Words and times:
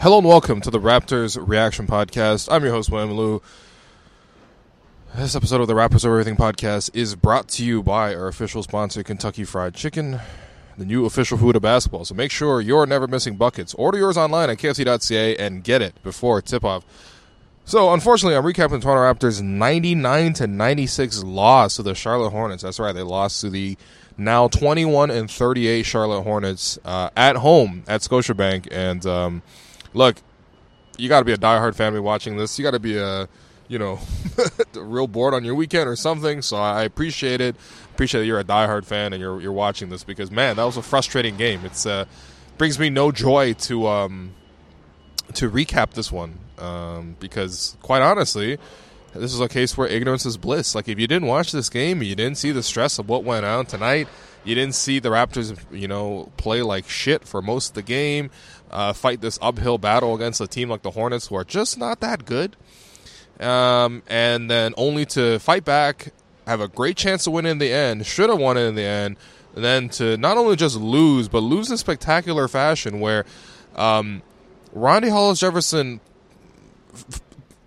Hello 0.00 0.16
and 0.16 0.26
welcome 0.26 0.62
to 0.62 0.70
the 0.70 0.80
Raptors 0.80 1.36
Reaction 1.38 1.86
Podcast. 1.86 2.48
I'm 2.50 2.64
your 2.64 2.72
host, 2.72 2.90
William 2.90 3.12
Lou. 3.12 3.42
This 5.14 5.36
episode 5.36 5.60
of 5.60 5.66
the 5.66 5.74
Raptors 5.74 6.06
Over 6.06 6.18
Everything 6.18 6.36
podcast 6.36 6.88
is 6.94 7.14
brought 7.14 7.48
to 7.48 7.64
you 7.66 7.82
by 7.82 8.14
our 8.14 8.26
official 8.26 8.62
sponsor, 8.62 9.02
Kentucky 9.02 9.44
Fried 9.44 9.74
Chicken, 9.74 10.18
the 10.78 10.86
new 10.86 11.04
official 11.04 11.36
food 11.36 11.54
of 11.54 11.60
basketball. 11.60 12.06
So 12.06 12.14
make 12.14 12.30
sure 12.30 12.62
you're 12.62 12.86
never 12.86 13.06
missing 13.06 13.36
buckets. 13.36 13.74
Order 13.74 13.98
yours 13.98 14.16
online 14.16 14.48
at 14.48 14.56
KFC.ca 14.56 15.36
and 15.36 15.62
get 15.62 15.82
it 15.82 16.02
before 16.02 16.40
tip 16.40 16.64
off. 16.64 16.82
So 17.66 17.92
unfortunately, 17.92 18.38
I'm 18.38 18.44
recapping 18.44 18.80
the 18.80 18.80
Toronto 18.80 19.26
Raptors' 19.26 19.42
99 19.42 20.32
to 20.32 20.46
96 20.46 21.24
loss 21.24 21.76
to 21.76 21.82
the 21.82 21.94
Charlotte 21.94 22.30
Hornets. 22.30 22.62
That's 22.62 22.80
right, 22.80 22.94
they 22.94 23.02
lost 23.02 23.42
to 23.42 23.50
the 23.50 23.76
now 24.16 24.48
21 24.48 25.10
and 25.10 25.30
38 25.30 25.82
Charlotte 25.82 26.22
Hornets 26.22 26.78
uh, 26.86 27.10
at 27.14 27.36
home 27.36 27.84
at 27.86 28.00
Scotiabank. 28.00 28.66
And 28.70 29.04
um, 29.04 29.42
look, 29.94 30.16
you 30.96 31.08
got 31.08 31.20
to 31.20 31.24
be 31.24 31.32
a 31.32 31.38
diehard 31.38 31.92
be 31.92 31.98
watching 31.98 32.36
this. 32.36 32.58
You 32.58 32.62
got 32.62 32.72
to 32.72 32.78
be 32.78 32.96
a 32.96 33.28
you 33.68 33.78
know 33.78 34.00
real 34.74 35.06
bored 35.06 35.32
on 35.32 35.44
your 35.44 35.54
weekend 35.54 35.88
or 35.88 35.96
something. 35.96 36.42
So 36.42 36.56
I 36.56 36.82
appreciate 36.82 37.40
it. 37.40 37.56
Appreciate 37.92 38.20
that 38.20 38.26
you're 38.26 38.40
a 38.40 38.44
diehard 38.44 38.84
fan 38.84 39.12
and 39.12 39.20
you're 39.20 39.40
you're 39.40 39.52
watching 39.52 39.88
this 39.88 40.04
because 40.04 40.30
man, 40.30 40.56
that 40.56 40.64
was 40.64 40.76
a 40.76 40.82
frustrating 40.82 41.36
game. 41.36 41.64
It's 41.64 41.86
uh, 41.86 42.04
brings 42.58 42.78
me 42.78 42.90
no 42.90 43.12
joy 43.12 43.54
to 43.54 43.86
um, 43.86 44.34
to 45.34 45.50
recap 45.50 45.92
this 45.92 46.12
one 46.12 46.38
um, 46.58 47.16
because 47.20 47.76
quite 47.80 48.02
honestly, 48.02 48.58
this 49.14 49.32
is 49.32 49.40
a 49.40 49.48
case 49.48 49.76
where 49.76 49.88
ignorance 49.88 50.26
is 50.26 50.36
bliss. 50.36 50.74
Like 50.74 50.88
if 50.88 50.98
you 50.98 51.06
didn't 51.06 51.28
watch 51.28 51.52
this 51.52 51.68
game, 51.68 52.02
you 52.02 52.14
didn't 52.14 52.38
see 52.38 52.52
the 52.52 52.62
stress 52.62 52.98
of 52.98 53.08
what 53.08 53.24
went 53.24 53.44
on 53.44 53.66
tonight. 53.66 54.08
You 54.44 54.54
didn't 54.54 54.74
see 54.74 55.00
the 55.00 55.10
Raptors, 55.10 55.58
you 55.70 55.86
know, 55.86 56.32
play 56.36 56.62
like 56.62 56.88
shit 56.88 57.26
for 57.26 57.42
most 57.42 57.70
of 57.70 57.74
the 57.74 57.82
game, 57.82 58.30
uh, 58.70 58.92
fight 58.92 59.20
this 59.20 59.38
uphill 59.42 59.78
battle 59.78 60.14
against 60.14 60.40
a 60.40 60.46
team 60.46 60.68
like 60.70 60.82
the 60.82 60.90
Hornets, 60.92 61.26
who 61.28 61.34
are 61.36 61.44
just 61.44 61.78
not 61.78 62.00
that 62.00 62.24
good, 62.24 62.56
um, 63.40 64.02
and 64.08 64.50
then 64.50 64.74
only 64.76 65.04
to 65.06 65.38
fight 65.38 65.64
back, 65.64 66.12
have 66.46 66.60
a 66.60 66.68
great 66.68 66.96
chance 66.96 67.24
to 67.24 67.30
win 67.30 67.46
in 67.46 67.58
the 67.58 67.72
end, 67.72 68.06
should 68.06 68.28
have 68.30 68.38
won 68.38 68.56
it 68.56 68.62
in 68.62 68.74
the 68.74 68.82
end, 68.84 69.16
and 69.54 69.64
then 69.64 69.88
to 69.90 70.16
not 70.16 70.36
only 70.36 70.56
just 70.56 70.76
lose, 70.76 71.28
but 71.28 71.40
lose 71.40 71.70
in 71.70 71.76
spectacular 71.76 72.48
fashion, 72.48 73.00
where 73.00 73.24
um, 73.76 74.22
Rondae 74.74 75.10
Hollis 75.10 75.40
Jefferson 75.40 76.00
f- 76.94 77.20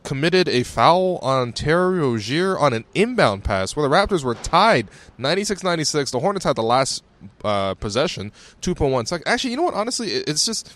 committed 0.03 0.47
a 0.49 0.63
foul 0.63 1.17
on 1.21 1.53
Terry 1.53 1.99
Rozier 1.99 2.57
on 2.57 2.73
an 2.73 2.83
inbound 2.93 3.43
pass 3.45 3.75
where 3.75 3.87
the 3.87 3.93
Raptors 3.95 4.23
were 4.23 4.35
tied 4.35 4.87
96-96. 5.19 6.11
The 6.11 6.19
Hornets 6.19 6.43
had 6.45 6.55
the 6.57 6.63
last 6.63 7.03
uh, 7.43 7.73
possession, 7.75 8.31
2.1 8.61 9.07
seconds. 9.07 9.27
Actually, 9.27 9.51
you 9.51 9.57
know 9.57 9.63
what? 9.63 9.73
Honestly, 9.73 10.09
it- 10.09 10.27
it's 10.29 10.45
just 10.45 10.73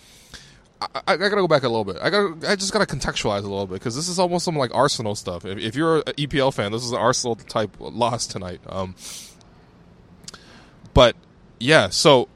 I, 0.80 0.86
I, 1.08 1.16
gotta 1.16 1.36
go 1.36 1.48
back 1.48 1.64
a 1.64 1.68
little 1.68 1.84
bit. 1.84 1.96
I 2.00 2.10
got 2.10 2.44
I 2.44 2.54
just 2.54 2.72
gotta 2.72 2.86
contextualize 2.86 3.38
a 3.38 3.48
little 3.48 3.66
bit 3.66 3.74
because 3.74 3.96
this 3.96 4.08
is 4.08 4.18
almost 4.18 4.44
some 4.44 4.56
like 4.56 4.74
Arsenal 4.74 5.14
stuff. 5.14 5.44
If, 5.44 5.58
if 5.58 5.74
you're 5.74 5.98
an 5.98 6.14
EPL 6.16 6.54
fan, 6.54 6.72
this 6.72 6.84
is 6.84 6.92
an 6.92 6.98
Arsenal 6.98 7.36
type 7.36 7.76
loss 7.80 8.26
tonight. 8.26 8.60
Um, 8.68 8.94
but 10.94 11.16
yeah, 11.58 11.88
so 11.88 12.28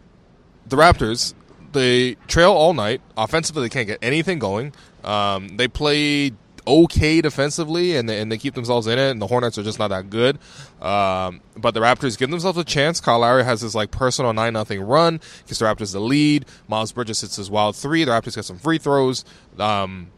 the 0.67 0.77
Raptors 0.77 1.35
they 1.73 2.15
trail 2.27 2.53
all 2.53 2.75
night. 2.75 3.01
Offensively, 3.17 3.63
they 3.63 3.69
can't 3.69 3.87
get 3.87 3.99
anything 4.03 4.39
going. 4.39 4.73
Um, 5.05 5.57
they 5.57 5.69
play 5.69 6.33
okay 6.67 7.21
defensively, 7.21 7.97
and 7.97 8.09
they, 8.09 8.21
and 8.21 8.31
they 8.31 8.39
keep 8.39 8.55
themselves 8.55 8.87
in 8.87 8.99
it. 8.99 9.11
And 9.11 9.21
the 9.21 9.27
Hornets 9.27 9.59
are 9.59 9.63
just 9.63 9.79
not 9.79 9.89
that 9.89 10.11
good. 10.11 10.39
Um, 10.81 11.41
but 11.57 11.75
the 11.75 11.81
Raptors 11.81 12.19
give 12.19 12.31
themselves 12.31 12.59
a 12.59 12.65
chance. 12.65 13.01
Kyle 13.01 13.21
Lowry 13.21 13.45
has 13.45 13.61
his 13.61 13.75
like 13.75 13.91
personal 13.91 14.33
nine 14.33 14.53
nothing 14.53 14.81
run. 14.81 15.21
Gives 15.47 15.59
the 15.59 15.65
Raptors 15.65 15.93
the 15.93 16.01
lead. 16.01 16.47
Miles 16.69 16.93
Bridges 16.93 17.21
hits 17.21 17.37
his 17.37 17.51
wild 17.51 17.77
three. 17.77 18.05
The 18.05 18.13
Raptors 18.13 18.35
get 18.37 18.45
some 18.45 18.59
free 18.59 18.79
throws. 18.79 19.25
Um, 19.59 20.09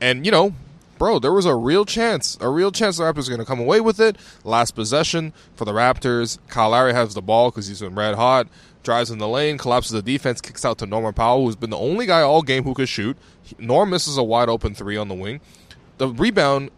and 0.00 0.26
you 0.26 0.32
know, 0.32 0.54
bro, 0.98 1.18
there 1.18 1.32
was 1.32 1.46
a 1.46 1.54
real 1.54 1.84
chance, 1.84 2.36
a 2.40 2.48
real 2.48 2.72
chance 2.72 2.98
the 2.98 3.04
Raptors 3.04 3.26
are 3.26 3.30
going 3.30 3.40
to 3.40 3.46
come 3.46 3.60
away 3.60 3.80
with 3.80 4.00
it. 4.00 4.16
Last 4.44 4.72
possession 4.72 5.32
for 5.54 5.64
the 5.64 5.72
Raptors. 5.72 6.38
Kyle 6.48 6.70
Lowry 6.70 6.92
has 6.92 7.14
the 7.14 7.22
ball 7.22 7.50
because 7.50 7.66
he's 7.66 7.80
been 7.80 7.94
red 7.94 8.14
hot. 8.14 8.48
Drives 8.82 9.10
in 9.10 9.18
the 9.18 9.26
lane, 9.26 9.58
collapses 9.58 9.90
the 9.90 10.02
defense, 10.02 10.40
kicks 10.40 10.64
out 10.64 10.78
to 10.78 10.86
Norman 10.86 11.12
Powell, 11.12 11.44
who's 11.44 11.56
been 11.56 11.70
the 11.70 11.76
only 11.76 12.06
guy 12.06 12.22
all 12.22 12.42
game 12.42 12.62
who 12.62 12.72
could 12.72 12.88
shoot. 12.88 13.16
Norm 13.58 13.90
misses 13.90 14.16
a 14.16 14.22
wide 14.22 14.48
open 14.48 14.74
three 14.74 14.96
on 14.96 15.08
the 15.08 15.14
wing. 15.14 15.40
The 15.98 16.08
rebound 16.08 16.70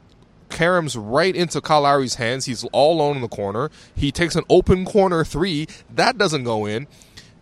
caroms 0.48 0.96
right 0.98 1.34
into 1.34 1.60
Kyle 1.60 1.82
Lowry's 1.82 2.14
hands. 2.14 2.46
He's 2.46 2.64
all 2.64 2.94
alone 2.94 3.16
in 3.16 3.22
the 3.22 3.28
corner. 3.28 3.70
He 3.94 4.10
takes 4.10 4.36
an 4.36 4.44
open 4.48 4.84
corner 4.84 5.24
three. 5.24 5.66
That 5.94 6.18
doesn't 6.18 6.44
go 6.44 6.66
in. 6.66 6.86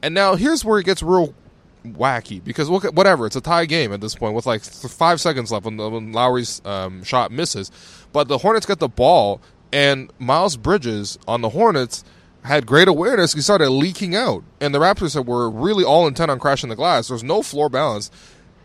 And 0.02 0.14
now 0.14 0.34
here's 0.34 0.64
where 0.64 0.78
it 0.78 0.84
gets 0.84 1.02
real 1.02 1.34
wacky 1.84 2.42
because 2.42 2.68
whatever 2.68 3.26
it's 3.26 3.36
a 3.36 3.40
tie 3.40 3.64
game 3.64 3.92
at 3.92 4.00
this 4.00 4.16
point 4.16 4.34
with 4.34 4.44
like 4.44 4.62
five 4.62 5.20
seconds 5.20 5.52
left 5.52 5.64
when, 5.64 5.76
when 5.76 6.12
Lowry's 6.12 6.60
um, 6.64 7.04
shot 7.04 7.30
misses, 7.30 7.70
but 8.12 8.28
the 8.28 8.38
Hornets 8.38 8.66
get 8.66 8.80
the 8.80 8.88
ball 8.88 9.40
and 9.72 10.12
Miles 10.18 10.56
Bridges 10.56 11.18
on 11.28 11.42
the 11.42 11.50
Hornets 11.50 12.04
had 12.42 12.66
great 12.66 12.88
awareness. 12.88 13.34
He 13.34 13.40
started 13.40 13.70
leaking 13.70 14.14
out, 14.14 14.44
and 14.60 14.74
the 14.74 14.78
Raptors 14.78 15.22
were 15.24 15.50
really 15.50 15.84
all 15.84 16.06
intent 16.06 16.30
on 16.30 16.38
crashing 16.38 16.70
the 16.70 16.76
glass. 16.76 17.08
There's 17.08 17.24
no 17.24 17.42
floor 17.42 17.68
balance, 17.68 18.10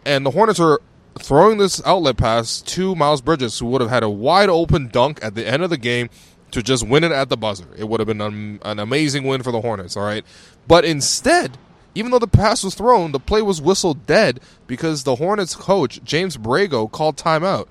and 0.05 0.25
the 0.25 0.31
Hornets 0.31 0.59
are 0.59 0.79
throwing 1.19 1.57
this 1.57 1.81
outlet 1.85 2.17
pass 2.17 2.61
to 2.61 2.95
Miles 2.95 3.21
Bridges, 3.21 3.59
who 3.59 3.67
would 3.67 3.81
have 3.81 3.89
had 3.89 4.03
a 4.03 4.09
wide 4.09 4.49
open 4.49 4.87
dunk 4.87 5.19
at 5.23 5.35
the 5.35 5.47
end 5.47 5.63
of 5.63 5.69
the 5.69 5.77
game 5.77 6.09
to 6.51 6.61
just 6.61 6.85
win 6.85 7.03
it 7.03 7.11
at 7.11 7.29
the 7.29 7.37
buzzer. 7.37 7.67
It 7.77 7.87
would 7.87 7.99
have 7.99 8.07
been 8.07 8.21
an, 8.21 8.59
an 8.63 8.79
amazing 8.79 9.23
win 9.25 9.43
for 9.43 9.51
the 9.51 9.61
Hornets, 9.61 9.95
all 9.95 10.03
right? 10.03 10.25
But 10.67 10.85
instead, 10.85 11.57
even 11.95 12.11
though 12.11 12.19
the 12.19 12.27
pass 12.27 12.63
was 12.63 12.75
thrown, 12.75 13.11
the 13.11 13.19
play 13.19 13.41
was 13.41 13.61
whistled 13.61 14.05
dead 14.05 14.39
because 14.67 15.03
the 15.03 15.15
Hornets 15.15 15.55
coach, 15.55 16.01
James 16.03 16.37
Borrego, 16.37 16.91
called 16.91 17.17
timeout 17.17 17.67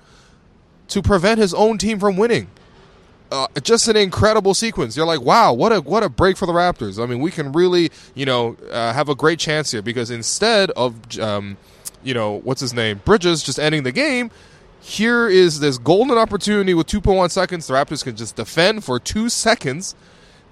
to 0.89 1.01
prevent 1.01 1.39
his 1.39 1.53
own 1.53 1.77
team 1.77 1.99
from 1.99 2.17
winning. 2.17 2.47
Uh, 3.31 3.47
just 3.63 3.87
an 3.87 3.95
incredible 3.95 4.53
sequence. 4.53 4.97
You're 4.97 5.05
like, 5.05 5.21
wow, 5.21 5.53
what 5.53 5.71
a 5.71 5.79
what 5.79 6.03
a 6.03 6.09
break 6.09 6.35
for 6.35 6.45
the 6.45 6.51
Raptors. 6.51 7.01
I 7.01 7.05
mean, 7.05 7.21
we 7.21 7.31
can 7.31 7.53
really, 7.53 7.89
you 8.13 8.25
know, 8.25 8.57
uh, 8.69 8.91
have 8.91 9.07
a 9.07 9.15
great 9.15 9.39
chance 9.39 9.71
here 9.71 9.81
because 9.81 10.11
instead 10.11 10.69
of, 10.71 11.17
um, 11.17 11.55
you 12.03 12.13
know, 12.13 12.39
what's 12.43 12.61
his 12.61 12.73
name, 12.73 13.01
Bridges 13.03 13.43
just 13.43 13.59
ending 13.59 13.83
the 13.83 13.91
game, 13.91 14.31
here 14.81 15.29
is 15.29 15.59
this 15.59 15.77
golden 15.77 16.17
opportunity 16.17 16.73
with 16.73 16.87
2.1 16.87 17.29
seconds. 17.29 17.67
The 17.67 17.73
Raptors 17.73 18.03
can 18.03 18.15
just 18.15 18.35
defend 18.35 18.83
for 18.83 18.99
two 18.99 19.29
seconds 19.29 19.95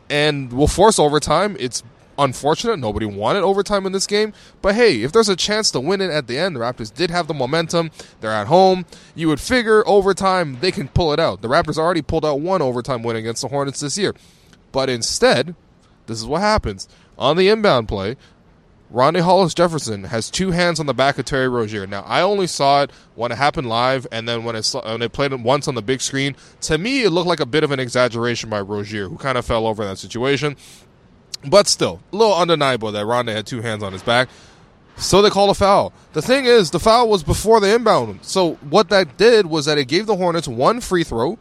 and 0.09 0.53
will 0.53 0.67
force 0.67 0.99
overtime. 0.99 1.57
It's 1.59 1.83
unfortunate. 2.19 2.77
Nobody 2.77 3.05
wanted 3.05 3.41
overtime 3.41 3.85
in 3.85 3.91
this 3.91 4.05
game. 4.05 4.33
But 4.61 4.75
hey, 4.75 5.01
if 5.01 5.11
there's 5.11 5.29
a 5.29 5.35
chance 5.35 5.71
to 5.71 5.79
win 5.79 6.01
it 6.01 6.11
at 6.11 6.27
the 6.27 6.37
end, 6.37 6.55
the 6.55 6.59
Raptors 6.59 6.93
did 6.93 7.09
have 7.09 7.27
the 7.27 7.33
momentum. 7.33 7.89
They're 8.21 8.31
at 8.31 8.47
home. 8.47 8.85
You 9.15 9.29
would 9.29 9.39
figure 9.39 9.87
overtime 9.87 10.57
they 10.59 10.71
can 10.71 10.89
pull 10.89 11.11
it 11.13 11.19
out. 11.19 11.41
The 11.41 11.47
Raptors 11.47 11.77
already 11.77 12.01
pulled 12.01 12.25
out 12.25 12.39
one 12.39 12.61
overtime 12.61 13.01
win 13.01 13.15
against 13.15 13.41
the 13.41 13.47
Hornets 13.47 13.79
this 13.79 13.97
year. 13.97 14.13
But 14.71 14.89
instead, 14.89 15.55
this 16.05 16.19
is 16.19 16.25
what 16.25 16.41
happens. 16.41 16.87
On 17.17 17.35
the 17.35 17.49
inbound 17.49 17.87
play, 17.87 18.15
Rondae 18.91 19.21
Hollis 19.21 19.53
Jefferson 19.53 20.05
has 20.05 20.31
two 20.31 20.49
hands 20.49 20.79
on 20.79 20.87
the 20.87 20.95
back 20.95 21.19
of 21.19 21.25
Terry 21.25 21.47
Rozier. 21.47 21.85
Now, 21.85 22.01
I 22.07 22.21
only 22.21 22.47
saw 22.47 22.81
it 22.83 22.91
when 23.13 23.31
it 23.31 23.37
happened 23.37 23.69
live, 23.69 24.07
and 24.11 24.27
then 24.27 24.43
when 24.43 24.55
it, 24.55 24.67
when 24.83 25.03
it 25.03 25.11
played 25.11 25.31
it 25.31 25.39
once 25.39 25.67
on 25.67 25.75
the 25.75 25.83
big 25.83 26.01
screen. 26.01 26.35
To 26.61 26.77
me, 26.79 27.03
it 27.03 27.11
looked 27.11 27.27
like 27.27 27.39
a 27.39 27.45
bit 27.45 27.63
of 27.63 27.69
an 27.69 27.79
exaggeration 27.79 28.49
by 28.49 28.61
Rozier, 28.61 29.07
who 29.07 29.17
kind 29.17 29.37
of 29.37 29.45
fell 29.45 29.67
over 29.67 29.83
in 29.83 29.89
that 29.89 29.97
situation. 29.97 30.57
But 31.47 31.67
still, 31.67 32.01
a 32.11 32.15
little 32.15 32.35
undeniable 32.35 32.91
that 32.91 33.05
Rondae 33.05 33.33
had 33.33 33.45
two 33.45 33.61
hands 33.61 33.83
on 33.83 33.93
his 33.93 34.01
back. 34.01 34.27
So 34.97 35.21
they 35.21 35.29
called 35.29 35.51
a 35.51 35.53
foul. 35.53 35.93
The 36.13 36.21
thing 36.21 36.45
is, 36.45 36.71
the 36.71 36.79
foul 36.79 37.07
was 37.09 37.23
before 37.23 37.61
the 37.61 37.73
inbound. 37.73 38.25
So 38.25 38.55
what 38.55 38.89
that 38.89 39.17
did 39.17 39.45
was 39.45 39.65
that 39.65 39.77
it 39.77 39.85
gave 39.85 40.07
the 40.07 40.17
Hornets 40.17 40.47
one 40.47 40.81
free 40.81 41.03
throw, 41.03 41.37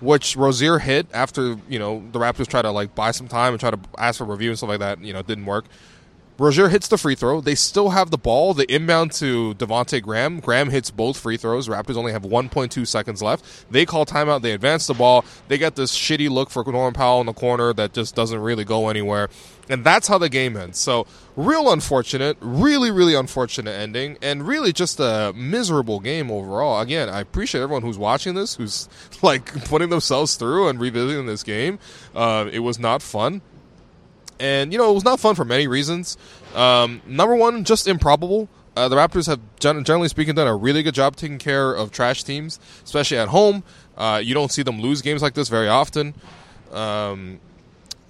which 0.00 0.36
Rozier 0.36 0.78
hit 0.78 1.06
after 1.12 1.58
you 1.68 1.78
know 1.78 2.02
the 2.12 2.18
Raptors 2.18 2.46
tried 2.46 2.62
to 2.62 2.70
like 2.70 2.94
buy 2.94 3.10
some 3.10 3.28
time 3.28 3.52
and 3.52 3.60
try 3.60 3.70
to 3.70 3.80
ask 3.98 4.18
for 4.18 4.24
review 4.24 4.50
and 4.50 4.58
stuff 4.58 4.70
like 4.70 4.78
that. 4.78 5.00
You 5.02 5.12
know, 5.12 5.18
it 5.18 5.26
didn't 5.26 5.44
work. 5.44 5.66
Rozier 6.36 6.68
hits 6.68 6.88
the 6.88 6.98
free 6.98 7.14
throw. 7.14 7.40
They 7.40 7.54
still 7.54 7.90
have 7.90 8.10
the 8.10 8.18
ball. 8.18 8.54
The 8.54 8.72
inbound 8.72 9.12
to 9.12 9.54
Devonte 9.54 10.02
Graham. 10.02 10.40
Graham 10.40 10.70
hits 10.70 10.90
both 10.90 11.16
free 11.16 11.36
throws. 11.36 11.68
Raptors 11.68 11.96
only 11.96 12.10
have 12.10 12.22
1.2 12.22 12.86
seconds 12.88 13.22
left. 13.22 13.70
They 13.70 13.86
call 13.86 14.04
timeout. 14.04 14.42
They 14.42 14.50
advance 14.50 14.88
the 14.88 14.94
ball. 14.94 15.24
They 15.46 15.58
get 15.58 15.76
this 15.76 15.96
shitty 15.96 16.28
look 16.28 16.50
for 16.50 16.64
Norman 16.64 16.92
Powell 16.92 17.20
in 17.20 17.26
the 17.26 17.32
corner 17.32 17.72
that 17.74 17.92
just 17.92 18.16
doesn't 18.16 18.40
really 18.40 18.64
go 18.64 18.88
anywhere. 18.88 19.28
And 19.68 19.84
that's 19.84 20.08
how 20.08 20.18
the 20.18 20.28
game 20.28 20.56
ends. 20.56 20.78
So, 20.78 21.06
real 21.36 21.72
unfortunate, 21.72 22.36
really, 22.40 22.90
really 22.90 23.14
unfortunate 23.14 23.70
ending, 23.70 24.18
and 24.20 24.46
really 24.46 24.72
just 24.72 25.00
a 25.00 25.32
miserable 25.34 26.00
game 26.00 26.30
overall. 26.30 26.80
Again, 26.80 27.08
I 27.08 27.20
appreciate 27.20 27.62
everyone 27.62 27.82
who's 27.82 27.96
watching 27.96 28.34
this, 28.34 28.56
who's 28.56 28.88
like 29.22 29.64
putting 29.66 29.88
themselves 29.88 30.34
through 30.34 30.68
and 30.68 30.80
revisiting 30.80 31.26
this 31.26 31.44
game. 31.44 31.78
Uh, 32.14 32.50
it 32.52 32.58
was 32.58 32.78
not 32.78 33.02
fun 33.02 33.40
and 34.38 34.72
you 34.72 34.78
know 34.78 34.90
it 34.90 34.94
was 34.94 35.04
not 35.04 35.20
fun 35.20 35.34
for 35.34 35.44
many 35.44 35.66
reasons. 35.66 36.16
Um, 36.54 37.02
number 37.06 37.34
one, 37.34 37.64
just 37.64 37.86
improbable. 37.86 38.48
Uh, 38.76 38.88
the 38.88 38.96
Raptors 38.96 39.26
have 39.28 39.40
generally 39.60 40.08
speaking 40.08 40.34
done 40.34 40.48
a 40.48 40.54
really 40.54 40.82
good 40.82 40.94
job 40.94 41.14
taking 41.14 41.38
care 41.38 41.72
of 41.72 41.92
trash 41.92 42.24
teams, 42.24 42.58
especially 42.84 43.18
at 43.18 43.28
home. 43.28 43.62
Uh, 43.96 44.20
you 44.22 44.34
don't 44.34 44.50
see 44.50 44.62
them 44.62 44.80
lose 44.80 45.00
games 45.00 45.22
like 45.22 45.34
this 45.34 45.48
very 45.48 45.68
often. 45.68 46.14
Um, 46.72 47.38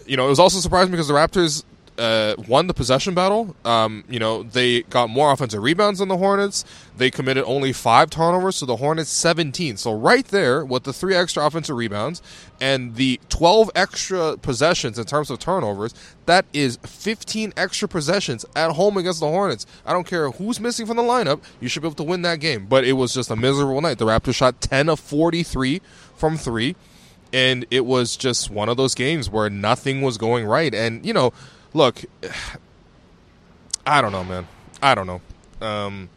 you 0.06 0.16
know, 0.16 0.26
it 0.26 0.30
was 0.30 0.38
also 0.38 0.60
surprising 0.60 0.90
because 0.90 1.08
the 1.08 1.14
Raptors 1.14 1.64
uh, 1.98 2.34
won 2.48 2.66
the 2.66 2.74
possession 2.74 3.14
battle. 3.14 3.54
Um, 3.64 4.04
you 4.08 4.18
know, 4.18 4.42
they 4.42 4.82
got 4.82 5.10
more 5.10 5.32
offensive 5.32 5.62
rebounds 5.62 6.00
than 6.00 6.08
the 6.08 6.16
Hornets. 6.16 6.64
They 6.96 7.10
committed 7.10 7.44
only 7.46 7.72
five 7.72 8.10
turnovers 8.10 8.56
so 8.56 8.66
the 8.66 8.76
Hornets 8.76 9.10
17. 9.10 9.76
So 9.76 9.94
right 9.94 10.24
there, 10.26 10.64
with 10.64 10.84
the 10.84 10.92
three 10.92 11.14
extra 11.14 11.46
offensive 11.46 11.76
rebounds 11.76 12.22
and 12.60 12.96
the 12.96 13.20
12 13.28 13.70
extra 13.74 14.36
possessions 14.36 14.98
in 14.98 15.04
terms 15.04 15.30
of 15.30 15.38
turnovers, 15.38 15.94
that 16.26 16.46
is 16.52 16.78
15 16.82 17.52
extra 17.56 17.88
possessions 17.88 18.44
at 18.56 18.72
home 18.72 18.96
against 18.96 19.20
the 19.20 19.26
Hornets. 19.26 19.66
I 19.86 19.92
don't 19.92 20.06
care 20.06 20.30
who's 20.30 20.60
missing 20.60 20.86
from 20.86 20.96
the 20.96 21.02
lineup, 21.02 21.40
you 21.60 21.68
should 21.68 21.82
be 21.82 21.88
able 21.88 21.96
to 21.96 22.02
win 22.04 22.22
that 22.22 22.40
game. 22.40 22.66
But 22.66 22.84
it 22.84 22.94
was 22.94 23.14
just 23.14 23.30
a 23.30 23.36
miserable 23.36 23.80
night. 23.80 23.98
The 23.98 24.06
Raptors 24.06 24.36
shot 24.36 24.60
10 24.60 24.88
of 24.88 25.00
43 25.00 25.80
from 26.16 26.36
three. 26.36 26.76
And 27.32 27.66
it 27.72 27.84
was 27.84 28.16
just 28.16 28.48
one 28.48 28.68
of 28.68 28.76
those 28.76 28.94
games 28.94 29.28
where 29.28 29.50
nothing 29.50 30.02
was 30.02 30.18
going 30.18 30.44
right. 30.44 30.72
And, 30.72 31.04
you 31.04 31.12
know, 31.12 31.32
look, 31.74 32.02
I 33.86 34.00
don't 34.00 34.12
know, 34.12 34.24
man. 34.24 34.48
I 34.82 34.94
don't 34.94 35.06
know. 35.06 35.20
Um, 35.60 36.08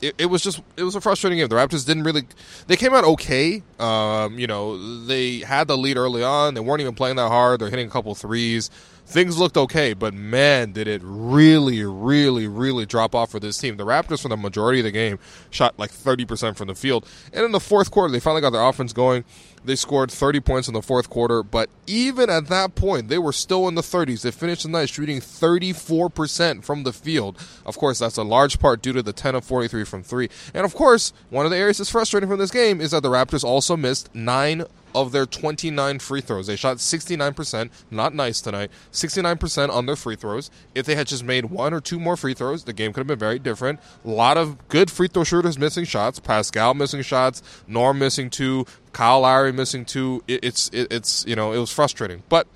it, 0.00 0.14
it, 0.18 0.26
was 0.26 0.42
just 0.42 0.60
it 0.76 0.82
was 0.82 0.94
a 0.94 1.00
frustrating 1.00 1.38
game. 1.38 1.48
The 1.48 1.56
Raptors 1.56 1.86
didn't 1.86 2.04
really 2.04 2.22
they 2.66 2.76
came 2.76 2.94
out 2.94 3.04
okay. 3.04 3.62
Um, 3.78 4.38
you 4.38 4.46
know, 4.46 5.04
they 5.04 5.38
had 5.40 5.68
the 5.68 5.76
lead 5.76 5.96
early 5.96 6.22
on. 6.22 6.54
They 6.54 6.60
weren't 6.60 6.80
even 6.80 6.94
playing 6.94 7.16
that 7.16 7.28
hard. 7.28 7.60
They're 7.60 7.70
hitting 7.70 7.86
a 7.86 7.90
couple 7.90 8.14
threes. 8.14 8.70
Things 9.08 9.38
looked 9.38 9.56
okay, 9.56 9.94
but 9.94 10.12
man, 10.12 10.72
did 10.72 10.86
it 10.86 11.00
really, 11.02 11.82
really, 11.82 12.46
really 12.46 12.84
drop 12.84 13.14
off 13.14 13.30
for 13.30 13.40
this 13.40 13.56
team. 13.56 13.78
The 13.78 13.86
Raptors, 13.86 14.20
for 14.20 14.28
the 14.28 14.36
majority 14.36 14.80
of 14.80 14.84
the 14.84 14.90
game, 14.90 15.18
shot 15.48 15.78
like 15.78 15.90
30% 15.90 16.58
from 16.58 16.68
the 16.68 16.74
field. 16.74 17.08
And 17.32 17.42
in 17.42 17.52
the 17.52 17.58
fourth 17.58 17.90
quarter, 17.90 18.12
they 18.12 18.20
finally 18.20 18.42
got 18.42 18.50
their 18.50 18.62
offense 18.62 18.92
going. 18.92 19.24
They 19.64 19.76
scored 19.76 20.10
30 20.10 20.40
points 20.40 20.68
in 20.68 20.74
the 20.74 20.82
fourth 20.82 21.08
quarter, 21.08 21.42
but 21.42 21.70
even 21.86 22.28
at 22.28 22.48
that 22.48 22.74
point, 22.74 23.08
they 23.08 23.16
were 23.16 23.32
still 23.32 23.66
in 23.66 23.76
the 23.76 23.80
30s. 23.80 24.20
They 24.20 24.30
finished 24.30 24.64
the 24.64 24.68
night 24.68 24.90
shooting 24.90 25.20
34% 25.20 26.62
from 26.62 26.82
the 26.82 26.92
field. 26.92 27.38
Of 27.64 27.78
course, 27.78 27.98
that's 27.98 28.18
a 28.18 28.22
large 28.22 28.58
part 28.58 28.82
due 28.82 28.92
to 28.92 29.02
the 29.02 29.14
10 29.14 29.34
of 29.34 29.44
43 29.44 29.84
from 29.84 30.02
three. 30.02 30.28
And 30.52 30.66
of 30.66 30.74
course, 30.74 31.14
one 31.30 31.46
of 31.46 31.50
the 31.50 31.56
areas 31.56 31.78
that's 31.78 31.90
frustrating 31.90 32.28
from 32.28 32.38
this 32.38 32.50
game 32.50 32.80
is 32.80 32.90
that 32.90 33.02
the 33.02 33.08
Raptors 33.08 33.42
also 33.42 33.74
missed 33.74 34.14
nine 34.14 34.64
of 34.94 35.12
their 35.12 35.26
29 35.26 35.98
free 35.98 36.20
throws. 36.20 36.46
They 36.46 36.56
shot 36.56 36.78
69%, 36.78 37.70
not 37.90 38.14
nice 38.14 38.40
tonight, 38.40 38.70
69% 38.92 39.70
on 39.70 39.86
their 39.86 39.96
free 39.96 40.16
throws. 40.16 40.50
If 40.74 40.86
they 40.86 40.94
had 40.94 41.06
just 41.06 41.24
made 41.24 41.46
one 41.46 41.74
or 41.74 41.80
two 41.80 41.98
more 41.98 42.16
free 42.16 42.34
throws, 42.34 42.64
the 42.64 42.72
game 42.72 42.92
could 42.92 43.00
have 43.00 43.06
been 43.06 43.18
very 43.18 43.38
different. 43.38 43.80
A 44.04 44.08
lot 44.08 44.36
of 44.36 44.68
good 44.68 44.90
free 44.90 45.08
throw 45.08 45.24
shooters 45.24 45.58
missing 45.58 45.84
shots. 45.84 46.18
Pascal 46.18 46.74
missing 46.74 47.02
shots, 47.02 47.42
Norm 47.66 47.98
missing 47.98 48.30
two, 48.30 48.66
Kyle 48.92 49.20
Lowry 49.20 49.52
missing 49.52 49.84
two. 49.84 50.22
It, 50.26 50.44
it's 50.44 50.68
it, 50.70 50.88
it's 50.90 51.24
you 51.26 51.36
know 51.36 51.52
it 51.52 51.58
was 51.58 51.70
frustrating, 51.70 52.22
but 52.28 52.46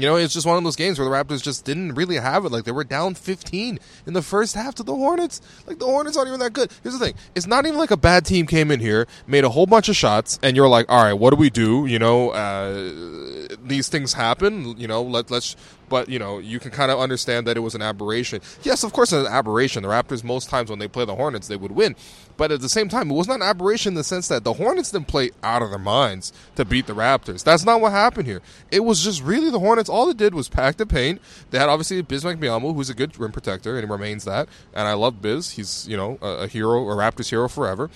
you 0.00 0.08
know, 0.08 0.16
it's 0.16 0.32
just 0.32 0.46
one 0.46 0.56
of 0.56 0.64
those 0.64 0.76
games 0.76 0.98
where 0.98 1.08
the 1.08 1.14
Raptors 1.14 1.42
just 1.42 1.64
didn't 1.64 1.94
really 1.94 2.16
have 2.16 2.44
it. 2.44 2.52
Like 2.52 2.64
they 2.64 2.72
were 2.72 2.84
down 2.84 3.14
15 3.14 3.78
in 4.06 4.12
the 4.12 4.22
first 4.22 4.54
half 4.54 4.74
to 4.76 4.82
the 4.82 4.94
Hornets. 4.94 5.40
Like 5.66 5.78
the 5.78 5.86
Hornets 5.86 6.16
aren't 6.16 6.28
even 6.28 6.40
that 6.40 6.52
good. 6.52 6.70
Here's 6.82 6.98
the 6.98 7.04
thing: 7.04 7.14
it's 7.34 7.46
not 7.46 7.66
even 7.66 7.78
like 7.78 7.90
a 7.90 7.96
bad 7.96 8.24
team 8.24 8.46
came 8.46 8.70
in 8.70 8.80
here, 8.80 9.06
made 9.26 9.44
a 9.44 9.48
whole 9.48 9.66
bunch 9.66 9.88
of 9.88 9.96
shots, 9.96 10.38
and 10.42 10.56
you're 10.56 10.68
like, 10.68 10.86
all 10.88 11.02
right, 11.02 11.14
what 11.14 11.30
do 11.30 11.36
we 11.36 11.50
do? 11.50 11.86
You 11.86 11.98
know, 11.98 12.30
uh, 12.30 13.47
these 13.68 13.88
things 13.88 14.12
happen. 14.12 14.78
You 14.78 14.88
know, 14.88 15.02
let 15.02 15.30
let's 15.30 15.56
but 15.88 16.08
you 16.08 16.18
know 16.18 16.38
you 16.38 16.58
can 16.58 16.70
kind 16.70 16.90
of 16.90 16.98
understand 16.98 17.46
that 17.46 17.56
it 17.56 17.60
was 17.60 17.74
an 17.74 17.82
aberration. 17.82 18.40
Yes, 18.62 18.84
of 18.84 18.92
course, 18.92 19.12
an 19.12 19.26
aberration. 19.26 19.82
The 19.82 19.88
Raptors 19.88 20.24
most 20.24 20.48
times 20.48 20.70
when 20.70 20.78
they 20.78 20.88
play 20.88 21.04
the 21.04 21.14
Hornets, 21.14 21.48
they 21.48 21.56
would 21.56 21.72
win, 21.72 21.96
but 22.36 22.50
at 22.52 22.60
the 22.60 22.68
same 22.68 22.88
time, 22.88 23.10
it 23.10 23.14
was 23.14 23.28
not 23.28 23.36
an 23.36 23.42
aberration 23.42 23.90
in 23.90 23.94
the 23.94 24.04
sense 24.04 24.28
that 24.28 24.44
the 24.44 24.54
Hornets 24.54 24.90
didn't 24.90 25.08
play 25.08 25.30
out 25.42 25.62
of 25.62 25.70
their 25.70 25.78
minds 25.78 26.32
to 26.56 26.64
beat 26.64 26.86
the 26.86 26.94
Raptors. 26.94 27.44
That's 27.44 27.64
not 27.64 27.80
what 27.80 27.92
happened 27.92 28.26
here. 28.26 28.42
It 28.70 28.80
was 28.80 29.02
just 29.02 29.22
really 29.22 29.50
the 29.50 29.60
Hornets. 29.60 29.88
All 29.88 30.06
they 30.06 30.14
did 30.14 30.34
was 30.34 30.48
pack 30.48 30.76
the 30.76 30.86
paint. 30.86 31.20
They 31.50 31.58
had 31.58 31.68
obviously 31.68 32.02
Bismack 32.02 32.38
Biyombo, 32.38 32.74
who's 32.74 32.90
a 32.90 32.94
good 32.94 33.18
rim 33.18 33.32
protector, 33.32 33.76
and 33.76 33.86
he 33.86 33.90
remains 33.90 34.24
that. 34.24 34.48
And 34.74 34.86
I 34.86 34.94
love 34.94 35.22
Biz. 35.22 35.52
He's 35.52 35.86
you 35.88 35.96
know 35.96 36.18
a, 36.20 36.44
a 36.44 36.46
hero, 36.46 36.88
a 36.88 36.94
Raptors 36.94 37.30
hero 37.30 37.48
forever. 37.48 37.90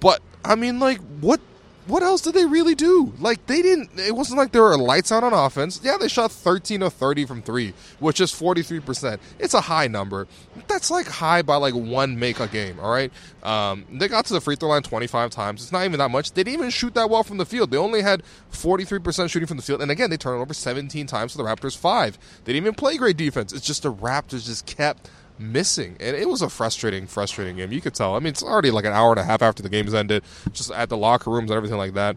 But 0.00 0.20
I 0.44 0.56
mean, 0.56 0.80
like, 0.80 0.98
what 1.20 1.40
what 1.86 2.02
else 2.02 2.20
did 2.20 2.34
they 2.34 2.44
really 2.44 2.74
do? 2.74 3.12
Like 3.18 3.46
they 3.46 3.60
didn't. 3.60 3.98
It 3.98 4.14
wasn't 4.14 4.38
like 4.38 4.52
there 4.52 4.62
were 4.62 4.76
lights 4.76 5.10
out 5.10 5.24
on 5.24 5.32
offense. 5.32 5.80
Yeah, 5.82 5.96
they 5.98 6.08
shot 6.08 6.30
13 6.30 6.82
of 6.82 6.92
30 6.92 7.26
from 7.26 7.42
three, 7.42 7.74
which 7.98 8.20
is 8.20 8.30
43 8.30 8.80
percent. 8.80 9.20
It's 9.38 9.54
a 9.54 9.60
high 9.60 9.88
number. 9.88 10.28
That's 10.68 10.90
like 10.90 11.06
high 11.06 11.42
by 11.42 11.56
like 11.56 11.74
one 11.74 12.18
make 12.18 12.40
a 12.40 12.46
game. 12.46 12.78
All 12.80 12.90
right. 12.90 13.12
Um, 13.42 13.84
they 13.90 14.06
got 14.06 14.26
to 14.26 14.34
the 14.34 14.40
free 14.40 14.54
throw 14.54 14.68
line 14.68 14.82
25 14.82 15.30
times. 15.30 15.62
It's 15.62 15.72
not 15.72 15.84
even 15.84 15.98
that 15.98 16.10
much. 16.10 16.32
They 16.32 16.44
didn't 16.44 16.60
even 16.60 16.70
shoot 16.70 16.94
that 16.94 17.10
well 17.10 17.24
from 17.24 17.38
the 17.38 17.46
field. 17.46 17.70
They 17.70 17.76
only 17.76 18.02
had 18.02 18.22
43 18.50 19.00
percent 19.00 19.30
shooting 19.30 19.48
from 19.48 19.56
the 19.56 19.62
field. 19.62 19.82
And 19.82 19.90
again, 19.90 20.10
they 20.10 20.16
turned 20.16 20.40
over 20.40 20.54
17 20.54 21.06
times 21.06 21.32
to 21.32 21.38
the 21.38 21.44
Raptors 21.44 21.76
five. 21.76 22.18
They 22.44 22.52
didn't 22.52 22.66
even 22.66 22.74
play 22.74 22.96
great 22.96 23.16
defense. 23.16 23.52
It's 23.52 23.66
just 23.66 23.82
the 23.82 23.92
Raptors 23.92 24.46
just 24.46 24.66
kept 24.66 25.10
missing, 25.42 25.96
and 26.00 26.16
it 26.16 26.28
was 26.28 26.42
a 26.42 26.48
frustrating, 26.48 27.06
frustrating 27.06 27.56
game. 27.56 27.72
You 27.72 27.80
could 27.80 27.94
tell. 27.94 28.14
I 28.14 28.18
mean, 28.20 28.28
it's 28.28 28.42
already 28.42 28.70
like 28.70 28.84
an 28.84 28.92
hour 28.92 29.10
and 29.10 29.20
a 29.20 29.24
half 29.24 29.42
after 29.42 29.62
the 29.62 29.68
game's 29.68 29.94
ended, 29.94 30.22
just 30.52 30.70
at 30.70 30.88
the 30.88 30.96
locker 30.96 31.30
rooms 31.30 31.50
and 31.50 31.56
everything 31.56 31.78
like 31.78 31.94
that. 31.94 32.16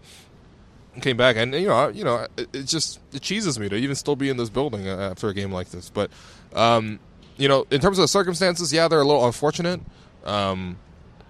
Came 1.01 1.17
back, 1.17 1.35
and 1.35 1.53
you 1.53 1.67
know, 1.67 1.89
you 1.89 2.05
know, 2.05 2.25
it, 2.37 2.47
it 2.53 2.63
just 2.63 2.99
it 3.11 3.21
cheeses 3.21 3.59
me 3.59 3.67
to 3.67 3.75
even 3.75 3.95
still 3.95 4.15
be 4.15 4.29
in 4.29 4.37
this 4.37 4.49
building 4.49 4.87
uh, 4.87 5.09
after 5.11 5.27
a 5.27 5.33
game 5.33 5.51
like 5.51 5.69
this. 5.69 5.89
But, 5.89 6.09
um, 6.53 6.99
you 7.35 7.49
know, 7.49 7.67
in 7.69 7.81
terms 7.81 7.97
of 7.97 8.03
the 8.03 8.07
circumstances, 8.07 8.71
yeah, 8.71 8.87
they're 8.87 9.01
a 9.01 9.05
little 9.05 9.25
unfortunate. 9.25 9.81
Um, 10.23 10.77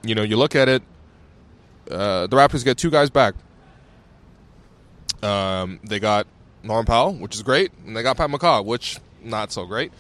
you 0.03 0.13
know, 0.13 0.21
you 0.21 0.37
look 0.37 0.55
at 0.55 0.69
it, 0.69 0.83
uh, 1.89 2.27
the 2.27 2.35
Raptors 2.35 2.63
get 2.63 2.77
two 2.77 2.91
guys 2.91 3.09
back. 3.09 3.33
Um, 5.23 5.79
they 5.83 5.99
got 5.99 6.27
Norman 6.61 6.85
Powell, 6.85 7.13
which 7.15 7.33
is 7.33 7.41
great, 7.41 7.71
and 7.87 7.97
they 7.97 8.03
got 8.03 8.17
Pat 8.17 8.29
McCaw, 8.29 8.63
which 8.63 8.99
not 9.23 9.51
so 9.51 9.65
great 9.65 9.91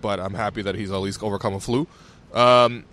but 0.00 0.20
I'm 0.20 0.34
happy 0.34 0.62
that 0.62 0.74
he's 0.74 0.90
at 0.90 0.96
least 0.98 1.22
overcome 1.22 1.54
a 1.54 1.60
flu. 1.60 1.86
Um, 2.32 2.84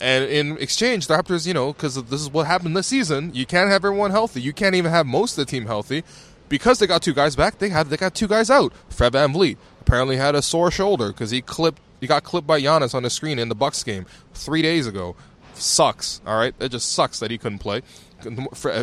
and 0.00 0.24
in 0.24 0.58
exchange, 0.58 1.06
the 1.06 1.14
Raptors, 1.14 1.46
you 1.46 1.54
know, 1.54 1.72
because 1.72 1.94
this 1.94 2.20
is 2.20 2.30
what 2.30 2.46
happened 2.46 2.76
this 2.76 2.88
season, 2.88 3.30
you 3.34 3.46
can't 3.46 3.70
have 3.70 3.84
everyone 3.84 4.10
healthy. 4.10 4.40
You 4.40 4.52
can't 4.52 4.74
even 4.74 4.90
have 4.90 5.06
most 5.06 5.38
of 5.38 5.46
the 5.46 5.50
team 5.50 5.66
healthy. 5.66 6.04
Because 6.48 6.78
they 6.78 6.86
got 6.86 7.02
two 7.02 7.14
guys 7.14 7.34
back, 7.34 7.58
they 7.58 7.70
had 7.70 7.88
they 7.88 7.96
got 7.96 8.14
two 8.14 8.28
guys 8.28 8.50
out. 8.50 8.72
Fred 8.90 9.14
VanVleet 9.14 9.56
apparently 9.80 10.16
had 10.16 10.34
a 10.34 10.42
sore 10.42 10.70
shoulder 10.70 11.08
because 11.08 11.30
he 11.30 11.40
clipped 11.40 11.80
he 12.00 12.06
got 12.06 12.22
clipped 12.22 12.46
by 12.46 12.60
Giannis 12.60 12.94
on 12.94 13.02
the 13.02 13.10
screen 13.10 13.38
in 13.38 13.48
the 13.48 13.54
Bucks 13.54 13.82
game 13.82 14.04
three 14.34 14.60
days 14.60 14.86
ago. 14.86 15.16
Sucks. 15.54 16.20
All 16.26 16.36
right, 16.36 16.54
it 16.60 16.68
just 16.68 16.92
sucks 16.92 17.18
that 17.20 17.30
he 17.30 17.38
couldn't 17.38 17.60
play. 17.60 17.80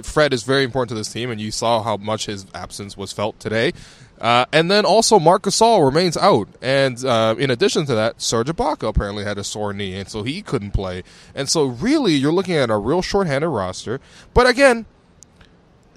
Fred 0.01 0.33
is 0.33 0.43
very 0.43 0.63
important 0.63 0.89
to 0.89 0.95
this 0.95 1.11
team, 1.11 1.29
and 1.29 1.39
you 1.39 1.51
saw 1.51 1.83
how 1.83 1.97
much 1.97 2.25
his 2.25 2.45
absence 2.53 2.97
was 2.97 3.11
felt 3.11 3.39
today. 3.39 3.73
Uh, 4.21 4.45
and 4.53 4.69
then 4.69 4.85
also 4.85 5.19
Marc 5.19 5.41
Gasol 5.41 5.83
remains 5.83 6.15
out, 6.15 6.47
and 6.61 7.03
uh, 7.03 7.33
in 7.39 7.49
addition 7.49 7.87
to 7.87 7.95
that, 7.95 8.21
Serge 8.21 8.49
Ibaka 8.49 8.87
apparently 8.87 9.23
had 9.23 9.39
a 9.39 9.43
sore 9.43 9.73
knee, 9.73 9.95
and 9.97 10.07
so 10.07 10.21
he 10.21 10.43
couldn't 10.43 10.71
play. 10.71 11.01
And 11.33 11.49
so 11.49 11.65
really, 11.65 12.13
you're 12.13 12.31
looking 12.31 12.53
at 12.53 12.69
a 12.69 12.77
real 12.77 13.01
shorthanded 13.01 13.49
roster. 13.49 13.99
But 14.35 14.45
again, 14.45 14.85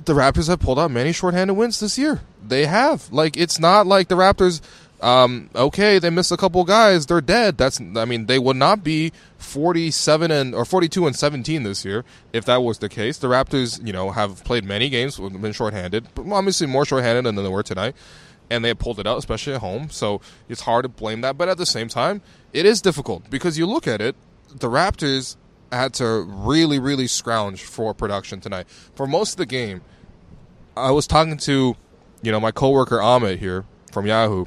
the 0.06 0.14
Raptors 0.14 0.48
have 0.48 0.60
pulled 0.60 0.78
out 0.78 0.90
many 0.90 1.12
shorthanded 1.12 1.54
wins 1.54 1.80
this 1.80 1.98
year. 1.98 2.22
They 2.42 2.64
have. 2.64 3.12
Like 3.12 3.36
it's 3.36 3.58
not 3.58 3.86
like 3.86 4.08
the 4.08 4.16
Raptors 4.16 4.62
um, 5.04 5.50
okay, 5.54 5.98
they 5.98 6.08
missed 6.08 6.32
a 6.32 6.36
couple 6.38 6.64
guys. 6.64 7.04
They're 7.04 7.20
dead. 7.20 7.58
That's 7.58 7.78
I 7.78 8.06
mean, 8.06 8.24
they 8.24 8.38
would 8.38 8.56
not 8.56 8.82
be 8.82 9.12
47 9.36 10.30
and 10.30 10.54
or 10.54 10.64
42 10.64 11.06
and 11.06 11.14
17 11.14 11.62
this 11.62 11.84
year 11.84 12.06
if 12.32 12.46
that 12.46 12.62
was 12.62 12.78
the 12.78 12.88
case. 12.88 13.18
The 13.18 13.26
Raptors, 13.26 13.86
you 13.86 13.92
know, 13.92 14.12
have 14.12 14.42
played 14.44 14.64
many 14.64 14.88
games, 14.88 15.18
been 15.18 15.52
shorthanded, 15.52 16.08
but 16.14 16.26
obviously 16.32 16.66
more 16.66 16.86
shorthanded 16.86 17.26
than 17.26 17.36
they 17.36 17.50
were 17.50 17.62
tonight, 17.62 17.94
and 18.48 18.64
they 18.64 18.68
have 18.68 18.78
pulled 18.78 18.98
it 18.98 19.06
out, 19.06 19.18
especially 19.18 19.52
at 19.52 19.60
home. 19.60 19.90
So 19.90 20.22
it's 20.48 20.62
hard 20.62 20.84
to 20.84 20.88
blame 20.88 21.20
that. 21.20 21.36
But 21.36 21.50
at 21.50 21.58
the 21.58 21.66
same 21.66 21.88
time, 21.88 22.22
it 22.54 22.64
is 22.64 22.80
difficult 22.80 23.28
because 23.28 23.58
you 23.58 23.66
look 23.66 23.86
at 23.86 24.00
it, 24.00 24.16
the 24.54 24.70
Raptors 24.70 25.36
had 25.70 25.92
to 25.94 26.22
really, 26.22 26.78
really 26.78 27.08
scrounge 27.08 27.62
for 27.62 27.92
production 27.92 28.40
tonight. 28.40 28.66
For 28.94 29.06
most 29.06 29.32
of 29.32 29.36
the 29.36 29.46
game, 29.46 29.82
I 30.78 30.92
was 30.92 31.06
talking 31.06 31.36
to, 31.36 31.76
you 32.22 32.32
know, 32.32 32.40
my 32.40 32.52
coworker 32.52 33.02
Ahmed 33.02 33.38
here 33.38 33.66
from 33.92 34.06
Yahoo 34.06 34.46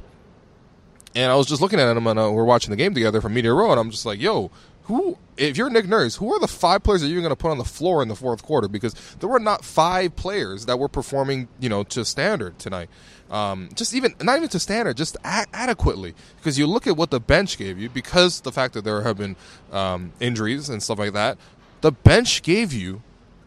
And 1.17 1.31
I 1.31 1.35
was 1.35 1.47
just 1.47 1.63
looking 1.63 1.79
at 1.79 1.97
him, 1.97 2.05
and 2.05 2.19
uh, 2.19 2.31
we're 2.31 2.43
watching 2.43 2.69
the 2.69 2.75
game 2.75 2.93
together 2.93 3.21
from 3.21 3.33
Media 3.33 3.51
Row, 3.51 3.71
and 3.71 3.79
I'm 3.79 3.89
just 3.89 4.05
like, 4.05 4.21
yo, 4.21 4.51
who, 4.83 5.17
if 5.35 5.57
you're 5.57 5.67
Nick 5.67 5.87
Nurse, 5.87 6.17
who 6.17 6.31
are 6.31 6.39
the 6.39 6.47
five 6.47 6.83
players 6.83 7.01
that 7.01 7.07
you're 7.07 7.21
going 7.21 7.31
to 7.31 7.35
put 7.35 7.49
on 7.49 7.57
the 7.57 7.65
floor 7.65 8.03
in 8.03 8.07
the 8.07 8.15
fourth 8.15 8.43
quarter? 8.43 8.67
Because 8.67 8.93
there 9.19 9.27
were 9.27 9.39
not 9.39 9.65
five 9.65 10.15
players 10.15 10.67
that 10.67 10.77
were 10.77 10.87
performing, 10.87 11.47
you 11.59 11.69
know, 11.69 11.83
to 11.85 12.05
standard 12.05 12.59
tonight. 12.59 12.87
Um, 13.31 13.69
just 13.73 13.95
even, 13.95 14.13
not 14.21 14.37
even 14.37 14.47
to 14.49 14.59
standard, 14.59 14.95
just 14.95 15.15
a- 15.25 15.47
adequately. 15.53 16.13
Because 16.35 16.59
you 16.59 16.67
look 16.67 16.85
at 16.85 16.95
what 16.95 17.09
the 17.09 17.19
bench 17.19 17.57
gave 17.57 17.79
you, 17.79 17.89
because 17.89 18.41
the 18.41 18.51
fact 18.51 18.75
that 18.75 18.83
there 18.83 19.01
have 19.01 19.17
been 19.17 19.35
um, 19.71 20.13
injuries 20.19 20.69
and 20.69 20.83
stuff 20.83 20.99
like 20.99 21.13
that, 21.13 21.39
the 21.81 21.91
bench 21.91 22.43
gave 22.43 22.71
you 22.73 23.01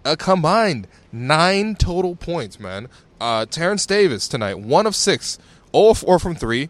a 0.05 0.17
combined 0.17 0.89
nine 1.13 1.77
total 1.77 2.17
points, 2.17 2.59
man. 2.59 2.89
Uh, 3.21 3.47
Terence 3.47 3.87
Davis 3.87 4.27
tonight, 4.27 4.59
one 4.59 4.87
of 4.87 4.97
six, 4.97 5.39
0 5.73 5.91
of 5.91 5.99
4 5.99 6.19
from 6.19 6.35
three, 6.35 6.69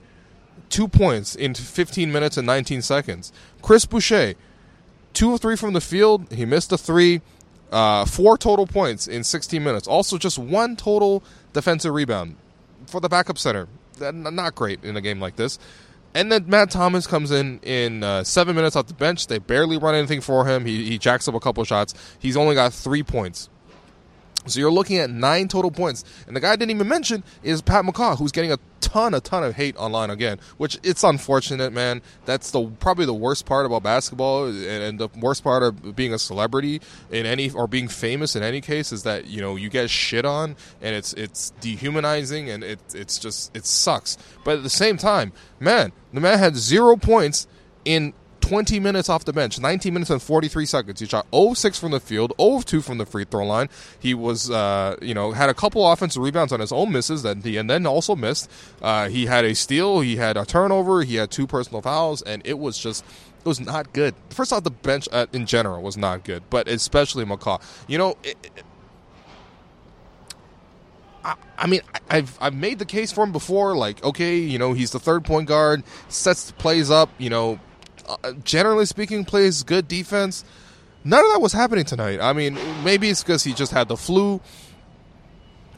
two 0.70 0.88
points 0.88 1.34
in 1.34 1.54
15 1.54 2.10
minutes 2.10 2.36
and 2.36 2.46
19 2.46 2.80
seconds. 2.82 3.32
Chris 3.60 3.84
Boucher, 3.84 4.34
two 5.12 5.34
of 5.34 5.40
three 5.40 5.56
from 5.56 5.74
the 5.74 5.80
field. 5.80 6.32
He 6.32 6.44
missed 6.44 6.72
a 6.72 6.78
three. 6.78 7.20
Uh, 7.70 8.04
four 8.04 8.36
total 8.36 8.66
points 8.66 9.06
in 9.06 9.22
16 9.22 9.62
minutes. 9.62 9.86
Also, 9.86 10.18
just 10.18 10.38
one 10.40 10.74
total 10.74 11.22
defensive 11.52 11.94
rebound 11.94 12.34
for 12.86 13.00
the 13.00 13.08
backup 13.08 13.38
center. 13.38 13.68
Not 14.00 14.56
great 14.56 14.82
in 14.82 14.96
a 14.96 15.00
game 15.00 15.20
like 15.20 15.36
this. 15.36 15.58
And 16.14 16.32
then 16.32 16.46
Matt 16.48 16.70
Thomas 16.70 17.06
comes 17.06 17.30
in 17.30 17.60
in 17.60 18.02
uh, 18.02 18.24
seven 18.24 18.56
minutes 18.56 18.74
off 18.74 18.88
the 18.88 18.94
bench. 18.94 19.28
They 19.28 19.38
barely 19.38 19.78
run 19.78 19.94
anything 19.94 20.20
for 20.20 20.44
him. 20.46 20.64
He, 20.66 20.84
he 20.84 20.98
jacks 20.98 21.28
up 21.28 21.34
a 21.34 21.40
couple 21.40 21.62
shots. 21.64 21.94
He's 22.18 22.36
only 22.36 22.56
got 22.56 22.72
three 22.72 23.04
points. 23.04 23.48
So 24.46 24.58
you're 24.58 24.72
looking 24.72 24.98
at 24.98 25.10
nine 25.10 25.48
total 25.48 25.70
points. 25.70 26.04
And 26.26 26.34
the 26.34 26.40
guy 26.40 26.52
I 26.52 26.56
didn't 26.56 26.70
even 26.70 26.88
mention 26.88 27.24
is 27.42 27.60
Pat 27.60 27.84
McCaw, 27.84 28.18
who's 28.18 28.32
getting 28.32 28.52
a 28.52 28.58
ton, 28.80 29.14
a 29.14 29.20
ton 29.20 29.44
of 29.44 29.54
hate 29.54 29.76
online 29.76 30.10
again, 30.10 30.38
which 30.56 30.78
it's 30.82 31.04
unfortunate, 31.04 31.72
man. 31.72 32.00
That's 32.24 32.50
the 32.50 32.66
probably 32.80 33.06
the 33.06 33.14
worst 33.14 33.44
part 33.46 33.66
about 33.66 33.82
basketball 33.82 34.46
and, 34.46 34.64
and 34.64 34.98
the 34.98 35.08
worst 35.18 35.44
part 35.44 35.62
of 35.62 35.94
being 35.94 36.14
a 36.14 36.18
celebrity 36.18 36.80
in 37.10 37.26
any 37.26 37.50
or 37.50 37.66
being 37.66 37.88
famous 37.88 38.34
in 38.34 38.42
any 38.42 38.60
case 38.60 38.92
is 38.92 39.02
that, 39.02 39.26
you 39.26 39.40
know, 39.40 39.56
you 39.56 39.68
get 39.68 39.90
shit 39.90 40.24
on 40.24 40.56
and 40.80 40.96
it's 40.96 41.12
it's 41.12 41.50
dehumanizing 41.60 42.48
and 42.50 42.64
it 42.64 42.80
it's 42.94 43.18
just 43.18 43.54
it 43.54 43.66
sucks. 43.66 44.16
But 44.44 44.56
at 44.58 44.62
the 44.62 44.70
same 44.70 44.96
time, 44.96 45.32
man, 45.58 45.92
the 46.12 46.20
man 46.20 46.38
had 46.38 46.56
zero 46.56 46.96
points 46.96 47.46
in 47.84 48.14
20 48.40 48.80
minutes 48.80 49.08
off 49.08 49.24
the 49.24 49.32
bench, 49.32 49.58
19 49.60 49.92
minutes 49.92 50.10
and 50.10 50.20
43 50.20 50.66
seconds. 50.66 51.00
He 51.00 51.06
shot 51.06 51.26
0 51.34 51.54
6 51.54 51.78
from 51.78 51.92
the 51.92 52.00
field, 52.00 52.32
0 52.40 52.60
2 52.60 52.80
from 52.80 52.98
the 52.98 53.06
free 53.06 53.24
throw 53.24 53.46
line. 53.46 53.68
He 53.98 54.14
was, 54.14 54.50
uh, 54.50 54.96
you 55.00 55.14
know, 55.14 55.32
had 55.32 55.48
a 55.48 55.54
couple 55.54 55.90
offensive 55.90 56.22
rebounds 56.22 56.52
on 56.52 56.60
his 56.60 56.72
own 56.72 56.92
misses 56.92 57.22
that 57.22 57.38
he 57.44 57.56
and 57.56 57.68
then 57.68 57.86
also 57.86 58.16
missed. 58.16 58.50
Uh, 58.82 59.08
he 59.08 59.26
had 59.26 59.44
a 59.44 59.54
steal, 59.54 60.00
he 60.00 60.16
had 60.16 60.36
a 60.36 60.44
turnover, 60.44 61.02
he 61.02 61.16
had 61.16 61.30
two 61.30 61.46
personal 61.46 61.82
fouls, 61.82 62.22
and 62.22 62.42
it 62.44 62.58
was 62.58 62.78
just. 62.78 63.04
It 63.42 63.46
was 63.46 63.58
not 63.58 63.94
good. 63.94 64.14
First 64.28 64.52
off, 64.52 64.64
the 64.64 64.70
bench 64.70 65.08
uh, 65.10 65.24
in 65.32 65.46
general 65.46 65.80
was 65.80 65.96
not 65.96 66.24
good, 66.24 66.42
but 66.50 66.68
especially 66.68 67.24
McCaw. 67.24 67.58
You 67.88 67.96
know, 67.96 68.18
it, 68.22 68.36
it, 68.42 68.64
I, 71.24 71.36
I 71.58 71.66
mean, 71.66 71.80
I've 72.08 72.36
I've 72.40 72.54
made 72.54 72.78
the 72.78 72.84
case 72.84 73.12
for 73.12 73.24
him 73.24 73.32
before. 73.32 73.76
Like, 73.76 74.02
okay, 74.04 74.36
you 74.36 74.58
know, 74.58 74.72
he's 74.72 74.90
the 74.90 75.00
third 75.00 75.24
point 75.24 75.48
guard, 75.48 75.82
sets 76.08 76.52
plays 76.52 76.90
up. 76.90 77.10
You 77.18 77.30
know, 77.30 77.60
generally 78.44 78.86
speaking, 78.86 79.24
plays 79.24 79.62
good 79.62 79.88
defense. 79.88 80.44
None 81.04 81.24
of 81.24 81.32
that 81.32 81.40
was 81.40 81.52
happening 81.52 81.84
tonight. 81.84 82.20
I 82.20 82.32
mean, 82.32 82.58
maybe 82.84 83.08
it's 83.08 83.22
because 83.22 83.42
he 83.42 83.54
just 83.54 83.72
had 83.72 83.88
the 83.88 83.96
flu, 83.96 84.40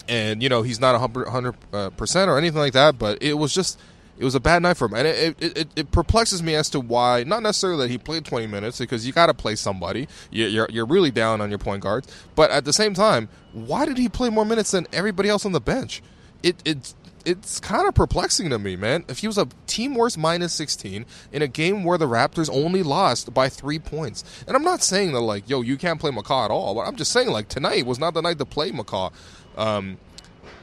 and 0.08 0.42
you 0.42 0.48
know 0.48 0.62
he's 0.62 0.80
not 0.80 0.98
hundred 1.00 1.54
uh, 1.72 1.90
percent 1.90 2.28
or 2.28 2.38
anything 2.38 2.58
like 2.58 2.72
that. 2.72 2.98
But 2.98 3.22
it 3.22 3.34
was 3.34 3.54
just 3.54 3.78
it 4.18 4.24
was 4.24 4.34
a 4.34 4.40
bad 4.40 4.62
night 4.62 4.76
for 4.76 4.86
him, 4.86 4.94
and 4.94 5.08
it, 5.08 5.36
it, 5.40 5.58
it, 5.58 5.68
it 5.76 5.90
perplexes 5.90 6.42
me 6.42 6.54
as 6.54 6.68
to 6.70 6.80
why. 6.80 7.24
Not 7.24 7.42
necessarily 7.42 7.86
that 7.86 7.90
he 7.90 7.98
played 7.98 8.24
twenty 8.24 8.46
minutes 8.46 8.78
because 8.78 9.06
you 9.06 9.12
got 9.12 9.26
to 9.26 9.34
play 9.34 9.54
somebody. 9.54 10.08
You're 10.30 10.68
you're 10.70 10.86
really 10.86 11.10
down 11.10 11.40
on 11.40 11.50
your 11.50 11.58
point 11.58 11.82
guards, 11.82 12.08
but 12.34 12.50
at 12.50 12.64
the 12.64 12.72
same 12.72 12.94
time, 12.94 13.28
why 13.52 13.86
did 13.86 13.98
he 13.98 14.08
play 14.08 14.28
more 14.28 14.44
minutes 14.44 14.72
than 14.72 14.86
everybody 14.92 15.28
else 15.28 15.46
on 15.46 15.52
the 15.52 15.60
bench? 15.60 16.02
It 16.42 16.56
it 16.64 16.94
it's 17.24 17.60
kind 17.60 17.86
of 17.86 17.94
perplexing 17.94 18.50
to 18.50 18.58
me, 18.58 18.76
man. 18.76 19.04
If 19.08 19.18
he 19.20 19.26
was 19.26 19.38
a 19.38 19.48
team 19.66 19.94
worst 19.94 20.18
minus 20.18 20.52
16 20.54 21.06
in 21.32 21.42
a 21.42 21.48
game 21.48 21.84
where 21.84 21.98
the 21.98 22.08
Raptors 22.08 22.50
only 22.52 22.82
lost 22.82 23.32
by 23.32 23.48
three 23.48 23.78
points, 23.78 24.24
and 24.46 24.56
I'm 24.56 24.64
not 24.64 24.82
saying 24.82 25.12
that 25.12 25.20
like, 25.20 25.48
yo, 25.48 25.60
you 25.60 25.76
can't 25.76 26.00
play 26.00 26.10
McCaw 26.10 26.46
at 26.46 26.50
all, 26.50 26.74
but 26.74 26.82
I'm 26.82 26.96
just 26.96 27.12
saying 27.12 27.28
like 27.28 27.48
tonight 27.48 27.86
was 27.86 27.98
not 27.98 28.14
the 28.14 28.22
night 28.22 28.38
to 28.38 28.44
play 28.44 28.70
McCaw. 28.70 29.12
Um, 29.56 29.98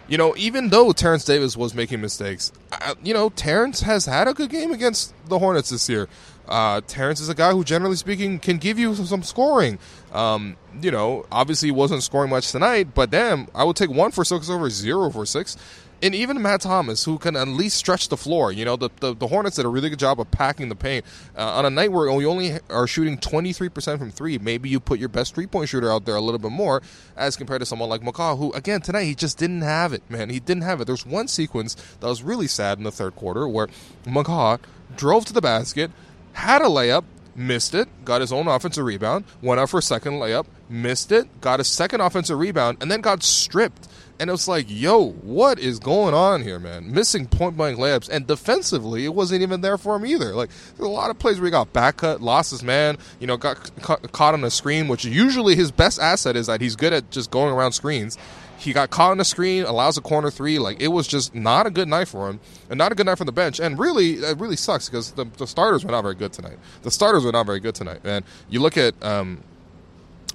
you 0.08 0.18
know, 0.18 0.36
even 0.38 0.70
though 0.70 0.92
Terence 0.92 1.24
Davis 1.24 1.56
was 1.56 1.76
making 1.76 2.02
mistakes, 2.02 2.52
I, 2.72 2.96
you 3.04 3.14
know, 3.14 3.30
Terence 3.30 3.82
has 3.82 4.08
had 4.08 4.28
a 4.28 4.34
good 4.34 4.50
game 4.50 4.72
against 4.72 5.14
the 5.28 5.38
Hornets 5.38 5.70
this 5.70 5.88
year. 5.88 6.10
Uh, 6.48 6.82
Terence 6.88 7.22
is 7.22 7.30
a 7.30 7.36
guy 7.36 7.52
who, 7.52 7.64
generally 7.64 7.96
speaking, 7.96 8.40
can 8.40 8.58
give 8.58 8.80
you 8.80 8.96
some 8.96 9.22
scoring. 9.22 9.78
Um, 10.12 10.58
you 10.82 10.90
know, 10.90 11.28
obviously 11.32 11.68
he 11.68 11.72
wasn't 11.72 12.02
scoring 12.02 12.32
much 12.32 12.52
tonight, 12.52 12.96
but 12.96 13.12
damn, 13.12 13.48
I 13.54 13.64
would 13.64 13.76
take 13.76 13.92
one 13.92 14.10
for 14.10 14.26
six 14.26 14.50
over 14.50 14.68
zero 14.72 15.12
for 15.12 15.28
six 15.28 15.58
and 16.02 16.16
even 16.16 16.42
Matt 16.42 16.62
Thomas, 16.62 17.04
who 17.04 17.18
can 17.18 17.36
at 17.36 17.48
least 17.48 17.78
stretch 17.78 18.10
the 18.10 18.18
floor. 18.18 18.52
You 18.52 18.66
know, 18.66 18.76
the, 18.76 18.90
the, 19.00 19.16
the 19.16 19.28
Hornets 19.28 19.58
did 19.58 19.66
a 19.66 19.70
really 19.70 19.90
good 19.90 20.00
job 20.00 20.20
of 20.20 20.32
packing 20.32 20.70
the 20.70 20.76
paint. 20.76 21.06
Uh, 21.38 21.46
on 21.56 21.66
a 21.66 21.70
night 21.70 21.92
where 21.92 22.12
we 22.12 22.26
only 22.26 22.60
are 22.70 22.88
shooting 22.88 23.18
23% 23.18 23.98
from 23.98 24.12
three, 24.12 24.38
maybe 24.38 24.70
you 24.70 24.80
put 24.80 25.00
your 25.00 25.10
best 25.10 25.36
three 25.36 25.48
point 25.48 25.70
shooter 25.70 25.92
out 25.92 26.06
there 26.06 26.16
a 26.16 26.22
little 26.22 26.40
bit 26.40 26.52
more 26.52 26.82
as 27.18 27.36
compared 27.36 27.60
to 27.60 27.66
someone 27.66 27.90
like 27.90 28.02
McCaw, 28.02 28.38
who, 28.38 28.52
again, 28.54 28.82
tonight 28.82 29.04
he 29.04 29.16
just 29.16 29.38
didn't 29.38 29.62
have 29.62 29.94
it, 29.94 30.04
man. 30.10 30.30
He 30.30 30.40
didn't 30.40 30.64
have 30.64 30.82
it. 30.82 30.86
There's 30.86 31.06
one 31.06 31.28
sequence 31.28 31.76
that 32.00 32.08
was 32.08 32.24
really 32.24 32.48
sad 32.48 32.78
in 32.78 32.84
the 32.84 32.92
third 32.92 33.16
quarter 33.16 33.48
where 33.48 33.68
McCaw 34.06 34.60
drove 34.96 35.26
to 35.26 35.34
the 35.34 35.42
basket, 35.42 35.92
had 36.34 36.62
a 36.62 36.66
layup, 36.66 37.04
missed 37.36 37.74
it, 37.74 37.88
got 38.06 38.22
his 38.22 38.32
own 38.32 38.48
offensive 38.48 38.86
rebound, 38.86 39.26
went 39.42 39.60
out 39.60 39.70
for 39.70 39.80
a 39.80 39.82
second 39.82 40.14
layup, 40.14 40.46
missed 40.70 41.12
it, 41.12 41.42
got 41.42 41.60
a 41.60 41.64
second 41.64 42.02
offensive 42.02 42.38
rebound, 42.38 42.78
and 42.82 42.92
then 42.92 43.02
got 43.02 43.24
stripped 43.24 43.88
and 44.20 44.30
it 44.30 44.34
was 44.34 44.48
like, 44.48 44.66
yo, 44.68 45.12
what 45.12 45.60
is 45.60 45.80
going 45.80 46.14
on 46.14 46.44
here, 46.44 46.60
man? 46.60 46.92
Missing 46.92 47.28
point 47.28 47.56
blank 47.56 47.78
layups, 47.78 48.10
and 48.10 48.28
defensively, 48.28 49.06
it 49.06 49.14
wasn't 49.14 49.42
even 49.42 49.62
there 49.62 49.78
for 49.78 49.96
him 49.96 50.06
either. 50.06 50.36
Like, 50.36 50.50
there's 50.76 50.88
a 50.88 50.92
lot 50.92 51.10
of 51.10 51.18
plays 51.18 51.40
where 51.40 51.46
he 51.46 51.52
got 51.52 51.72
back 51.72 51.98
cut, 51.98 52.22
lost 52.22 52.52
his 52.52 52.62
man, 52.62 52.98
you 53.20 53.28
know, 53.28 53.38
got 53.38 53.72
ca- 53.82 53.98
caught 54.12 54.34
on 54.34 54.44
a 54.44 54.52
screen, 54.52 54.90
which 54.90 55.06
usually 55.06 55.56
his 55.56 55.72
best 55.72 56.00
asset 56.00 56.36
is 56.36 56.48
that 56.48 56.60
he's 56.60 56.76
good 56.76 56.92
at 56.92 57.10
just 57.12 57.32
going 57.32 57.54
around 57.54 57.72
screens. 57.72 58.18
He 58.58 58.74
got 58.74 58.90
caught 58.90 59.12
on 59.12 59.22
a 59.22 59.26
screen, 59.26 59.64
allows 59.64 59.98
a 59.98 60.02
corner 60.02 60.30
three. 60.30 60.60
Like, 60.60 60.82
it 60.82 60.90
was 60.90 61.08
just 61.08 61.34
not 61.34 61.66
a 61.66 61.70
good 61.70 61.88
night 61.88 62.10
for 62.10 62.30
him, 62.30 62.42
and 62.70 62.78
not 62.78 62.92
a 62.92 62.96
good 62.96 63.06
night 63.06 63.18
from 63.18 63.26
the 63.26 63.32
bench. 63.32 63.62
And 63.62 63.80
really, 63.80 64.16
it 64.16 64.38
really 64.38 64.58
sucks 64.58 64.90
because 64.90 65.12
the, 65.12 65.24
the 65.38 65.48
starters 65.48 65.86
were 65.86 65.92
not 65.92 66.02
very 66.02 66.16
good 66.16 66.34
tonight. 66.34 66.58
The 66.82 66.92
starters 66.92 67.24
were 67.24 67.32
not 67.32 67.46
very 67.46 67.62
good 67.62 67.76
tonight, 67.76 68.04
man. 68.04 68.26
You 68.50 68.60
look 68.60 68.76
at 68.76 69.02
um, 69.02 69.46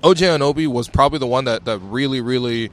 OG 0.03 0.19
Anunoby 0.19 0.67
was 0.67 0.89
probably 0.89 1.19
the 1.19 1.27
one 1.27 1.45
that, 1.45 1.67
that 1.67 1.79
really, 1.81 2.23
really 2.23 2.71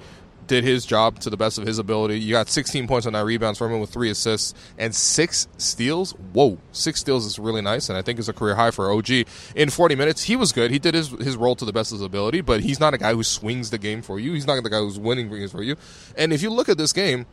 did 0.52 0.66
his 0.66 0.86
job 0.86 1.18
to 1.18 1.30
the 1.30 1.38
best 1.38 1.58
of 1.58 1.66
his 1.66 1.80
ability. 1.80 2.20
You 2.20 2.34
got 2.34 2.50
16 2.50 2.86
points 2.86 3.08
on 3.08 3.14
that 3.14 3.24
rebounds 3.24 3.58
from 3.58 3.72
him 3.72 3.80
with 3.80 3.90
three 3.90 4.10
assists 4.10 4.54
and 4.78 4.94
six 4.94 5.48
steals. 5.58 6.12
Whoa, 6.34 6.58
six 6.74 7.00
steals 7.00 7.26
is 7.26 7.40
really 7.40 7.62
nice, 7.62 7.88
and 7.88 7.98
I 7.98 8.02
think 8.02 8.20
is 8.20 8.28
a 8.28 8.34
career 8.34 8.56
high 8.56 8.72
for 8.72 8.92
OG. 8.92 9.10
In 9.56 9.70
40 9.70 9.96
minutes, 9.96 10.24
he 10.24 10.36
was 10.36 10.52
good. 10.52 10.70
He 10.70 10.78
did 10.78 10.94
his 10.94 11.08
his 11.08 11.38
role 11.38 11.56
to 11.56 11.64
the 11.64 11.72
best 11.72 11.94
of 11.94 12.00
his 12.00 12.06
ability, 12.06 12.42
but 12.42 12.60
he's 12.60 12.82
not 12.82 12.94
a 12.94 12.98
guy 12.98 13.14
who 13.14 13.24
swings 13.24 13.70
the 13.70 13.78
game 13.78 14.02
for 14.02 14.20
you. 14.20 14.34
He's 14.34 14.46
not 14.46 14.62
the 14.62 14.70
guy 14.70 14.80
who's 14.80 15.00
winning 15.00 15.30
games 15.30 15.54
for 15.54 15.64
you. 15.64 15.78
And 16.18 16.34
if 16.34 16.42
you 16.42 16.50
look 16.50 16.68
at 16.68 16.78
this 16.78 16.92
game, 16.92 17.28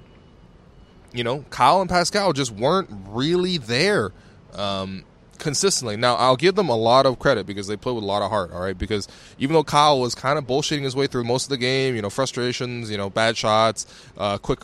you 1.12 1.24
know, 1.24 1.44
Kyle 1.50 1.80
and 1.80 1.90
Pascal 1.90 2.32
just 2.32 2.52
weren't 2.52 2.88
really 3.08 3.58
there. 3.58 4.12
Um, 4.54 5.02
consistently. 5.38 5.96
Now, 5.96 6.14
I'll 6.16 6.36
give 6.36 6.54
them 6.54 6.68
a 6.68 6.76
lot 6.76 7.06
of 7.06 7.18
credit 7.18 7.46
because 7.46 7.66
they 7.66 7.76
play 7.76 7.92
with 7.92 8.04
a 8.04 8.06
lot 8.06 8.22
of 8.22 8.30
heart, 8.30 8.52
all 8.52 8.60
right? 8.60 8.76
Because 8.76 9.08
even 9.38 9.54
though 9.54 9.64
Kyle 9.64 10.00
was 10.00 10.14
kind 10.14 10.38
of 10.38 10.46
bullshitting 10.46 10.82
his 10.82 10.96
way 10.96 11.06
through 11.06 11.24
most 11.24 11.44
of 11.44 11.50
the 11.50 11.56
game, 11.56 11.94
you 11.96 12.02
know, 12.02 12.10
frustrations, 12.10 12.90
you 12.90 12.96
know, 12.96 13.10
bad 13.10 13.36
shots, 13.36 13.86
uh, 14.16 14.38
quick, 14.38 14.60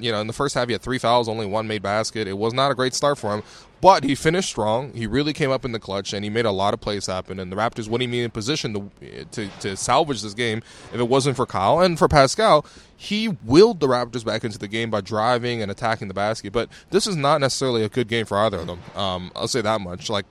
you 0.00 0.12
know, 0.12 0.20
in 0.20 0.26
the 0.26 0.32
first 0.32 0.54
half, 0.54 0.68
he 0.68 0.72
had 0.72 0.82
three 0.82 0.98
fouls, 0.98 1.28
only 1.28 1.46
one 1.46 1.66
made 1.66 1.82
basket. 1.82 2.28
It 2.28 2.38
was 2.38 2.52
not 2.52 2.70
a 2.70 2.74
great 2.74 2.94
start 2.94 3.18
for 3.18 3.34
him. 3.34 3.42
But 3.82 4.04
he 4.04 4.14
finished 4.14 4.48
strong. 4.48 4.94
He 4.94 5.08
really 5.08 5.32
came 5.32 5.50
up 5.50 5.64
in 5.64 5.72
the 5.72 5.80
clutch, 5.80 6.12
and 6.12 6.22
he 6.22 6.30
made 6.30 6.46
a 6.46 6.52
lot 6.52 6.72
of 6.72 6.80
plays 6.80 7.06
happen. 7.06 7.40
And 7.40 7.50
the 7.50 7.56
Raptors 7.56 7.88
wouldn't 7.88 8.12
be 8.12 8.22
in 8.22 8.30
position 8.30 8.74
to, 9.00 9.24
to, 9.32 9.48
to 9.58 9.76
salvage 9.76 10.22
this 10.22 10.34
game 10.34 10.62
if 10.94 11.00
it 11.00 11.08
wasn't 11.08 11.34
for 11.34 11.46
Kyle 11.46 11.80
and 11.80 11.98
for 11.98 12.06
Pascal. 12.06 12.64
He 12.96 13.26
willed 13.28 13.80
the 13.80 13.88
Raptors 13.88 14.24
back 14.24 14.44
into 14.44 14.56
the 14.56 14.68
game 14.68 14.88
by 14.88 15.00
driving 15.00 15.60
and 15.62 15.68
attacking 15.68 16.06
the 16.06 16.14
basket. 16.14 16.52
But 16.52 16.68
this 16.90 17.08
is 17.08 17.16
not 17.16 17.40
necessarily 17.40 17.82
a 17.82 17.88
good 17.88 18.06
game 18.06 18.24
for 18.24 18.38
either 18.38 18.58
of 18.58 18.68
them. 18.68 18.80
Um, 18.94 19.32
I'll 19.34 19.48
say 19.48 19.62
that 19.62 19.80
much. 19.80 20.08
Like 20.08 20.26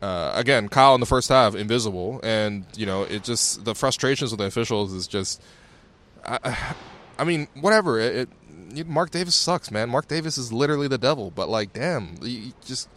uh, 0.00 0.32
again, 0.34 0.70
Kyle 0.70 0.94
in 0.94 1.00
the 1.00 1.06
first 1.06 1.28
half 1.28 1.54
invisible, 1.54 2.20
and 2.22 2.64
you 2.74 2.86
know 2.86 3.02
it 3.02 3.22
just 3.22 3.66
the 3.66 3.74
frustrations 3.74 4.30
with 4.30 4.38
the 4.38 4.46
officials 4.46 4.94
is 4.94 5.06
just. 5.06 5.42
I, 6.24 6.74
I 7.18 7.24
mean, 7.24 7.48
whatever. 7.60 8.00
It, 8.00 8.16
it 8.16 8.28
Marc 8.86 9.10
Davis 9.10 9.34
sucks, 9.34 9.70
man. 9.70 9.88
Marc 9.88 10.08
Davis 10.08 10.38
is 10.38 10.52
literally 10.52 10.88
the 10.88 10.98
devil. 10.98 11.30
But 11.30 11.48
like, 11.48 11.72
damn, 11.72 12.14
you 12.22 12.52
just 12.64 12.88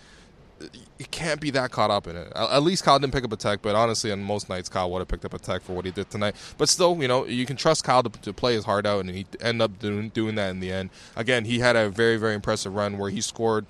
you 0.98 1.06
can't 1.12 1.42
be 1.42 1.50
that 1.52 1.72
caught 1.72 1.92
up 1.92 2.08
in 2.08 2.16
it. 2.16 2.32
At 2.36 2.64
least 2.64 2.84
Kyle 2.84 2.98
didn't 2.98 3.14
pick 3.14 3.26
up 3.26 3.32
a 3.32 3.36
tech, 3.36 3.62
but 3.62 3.76
honestly, 3.76 4.12
on 4.12 4.24
most 4.24 4.50
nights, 4.50 4.70
Kyle 4.70 4.90
would 4.92 5.00
have 5.00 5.08
picked 5.08 5.26
up 5.26 5.34
a 5.34 5.40
tech 5.40 5.62
for 5.62 5.74
what 5.74 5.86
he 5.86 5.92
did 5.92 6.10
tonight. 6.10 6.36
But 6.58 6.70
still, 6.70 6.98
you 7.02 7.08
know, 7.08 7.26
you 7.26 7.46
can 7.46 7.58
trust 7.58 7.84
Kyle 7.84 8.04
to, 8.04 8.10
to 8.22 8.34
play 8.34 8.54
his 8.54 8.66
heart 8.66 8.86
out, 8.86 9.02
and 9.02 9.10
he 9.10 9.26
end 9.42 9.62
up 9.62 9.80
doing 9.80 10.10
doing 10.10 10.36
that 10.36 10.50
in 10.52 10.60
the 10.60 10.72
end. 10.72 10.90
Again, 11.16 11.46
he 11.46 11.60
had 11.60 11.76
a 11.76 11.90
very 11.90 12.18
very 12.18 12.36
impressive 12.36 12.74
run 12.74 12.98
where 12.98 13.10
he 13.10 13.22
scored 13.22 13.66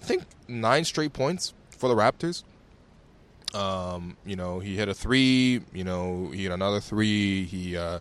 I 0.00 0.04
think 0.04 0.24
nine 0.46 0.84
straight 0.84 1.12
points 1.12 1.54
for 1.70 1.88
the 1.88 1.94
Raptors. 1.94 2.44
Um, 3.54 4.16
you 4.26 4.36
know, 4.36 4.58
he 4.60 4.76
hit 4.76 4.88
a 4.88 4.94
three. 4.94 5.62
You 5.72 5.84
know, 5.84 6.30
he 6.32 6.44
hit 6.44 6.52
another 6.52 6.80
three. 6.80 7.44
He 7.44 7.76
uh, 7.76 7.98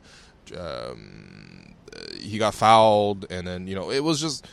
um, 0.57 1.66
he 2.19 2.37
got 2.37 2.53
fouled, 2.53 3.25
and 3.29 3.47
then 3.47 3.67
you 3.67 3.75
know 3.75 3.91
it 3.91 4.03
was 4.03 4.19
just 4.19 4.45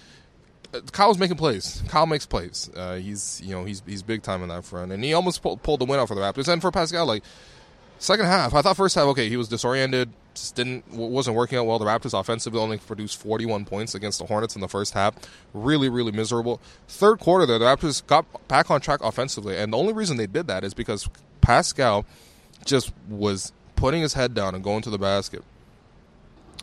Kyle's 0.92 1.18
making 1.18 1.36
plays. 1.36 1.82
Kyle 1.88 2.06
makes 2.06 2.26
plays. 2.26 2.70
Uh, 2.74 2.96
he's 2.96 3.40
you 3.44 3.54
know 3.54 3.64
he's 3.64 3.82
he's 3.86 4.02
big 4.02 4.22
time 4.22 4.42
in 4.42 4.48
that 4.48 4.64
front, 4.64 4.92
and 4.92 5.02
he 5.02 5.12
almost 5.14 5.42
pulled, 5.42 5.62
pulled 5.62 5.80
the 5.80 5.84
win 5.84 6.00
out 6.00 6.08
for 6.08 6.14
the 6.14 6.20
Raptors. 6.20 6.48
And 6.48 6.60
for 6.60 6.70
Pascal, 6.70 7.06
like 7.06 7.22
second 7.98 8.26
half, 8.26 8.54
I 8.54 8.62
thought 8.62 8.76
first 8.76 8.94
half 8.94 9.04
okay, 9.08 9.28
he 9.28 9.36
was 9.36 9.48
disoriented, 9.48 10.10
just 10.34 10.54
didn't 10.54 10.88
wasn't 10.92 11.36
working 11.36 11.58
out 11.58 11.66
well. 11.66 11.78
The 11.78 11.84
Raptors 11.84 12.18
offensively 12.18 12.60
only 12.60 12.78
produced 12.78 13.20
41 13.20 13.64
points 13.64 13.94
against 13.94 14.18
the 14.18 14.26
Hornets 14.26 14.54
in 14.54 14.60
the 14.60 14.68
first 14.68 14.94
half. 14.94 15.14
Really, 15.52 15.88
really 15.88 16.12
miserable. 16.12 16.60
Third 16.88 17.20
quarter, 17.20 17.46
there, 17.46 17.58
the 17.58 17.66
Raptors 17.66 18.04
got 18.06 18.26
back 18.48 18.70
on 18.70 18.80
track 18.80 19.00
offensively, 19.02 19.56
and 19.56 19.72
the 19.72 19.78
only 19.78 19.92
reason 19.92 20.16
they 20.16 20.26
did 20.26 20.46
that 20.48 20.64
is 20.64 20.74
because 20.74 21.08
Pascal 21.40 22.04
just 22.64 22.92
was 23.08 23.52
putting 23.76 24.02
his 24.02 24.14
head 24.14 24.34
down 24.34 24.54
and 24.54 24.64
going 24.64 24.82
to 24.82 24.90
the 24.90 24.98
basket 24.98 25.44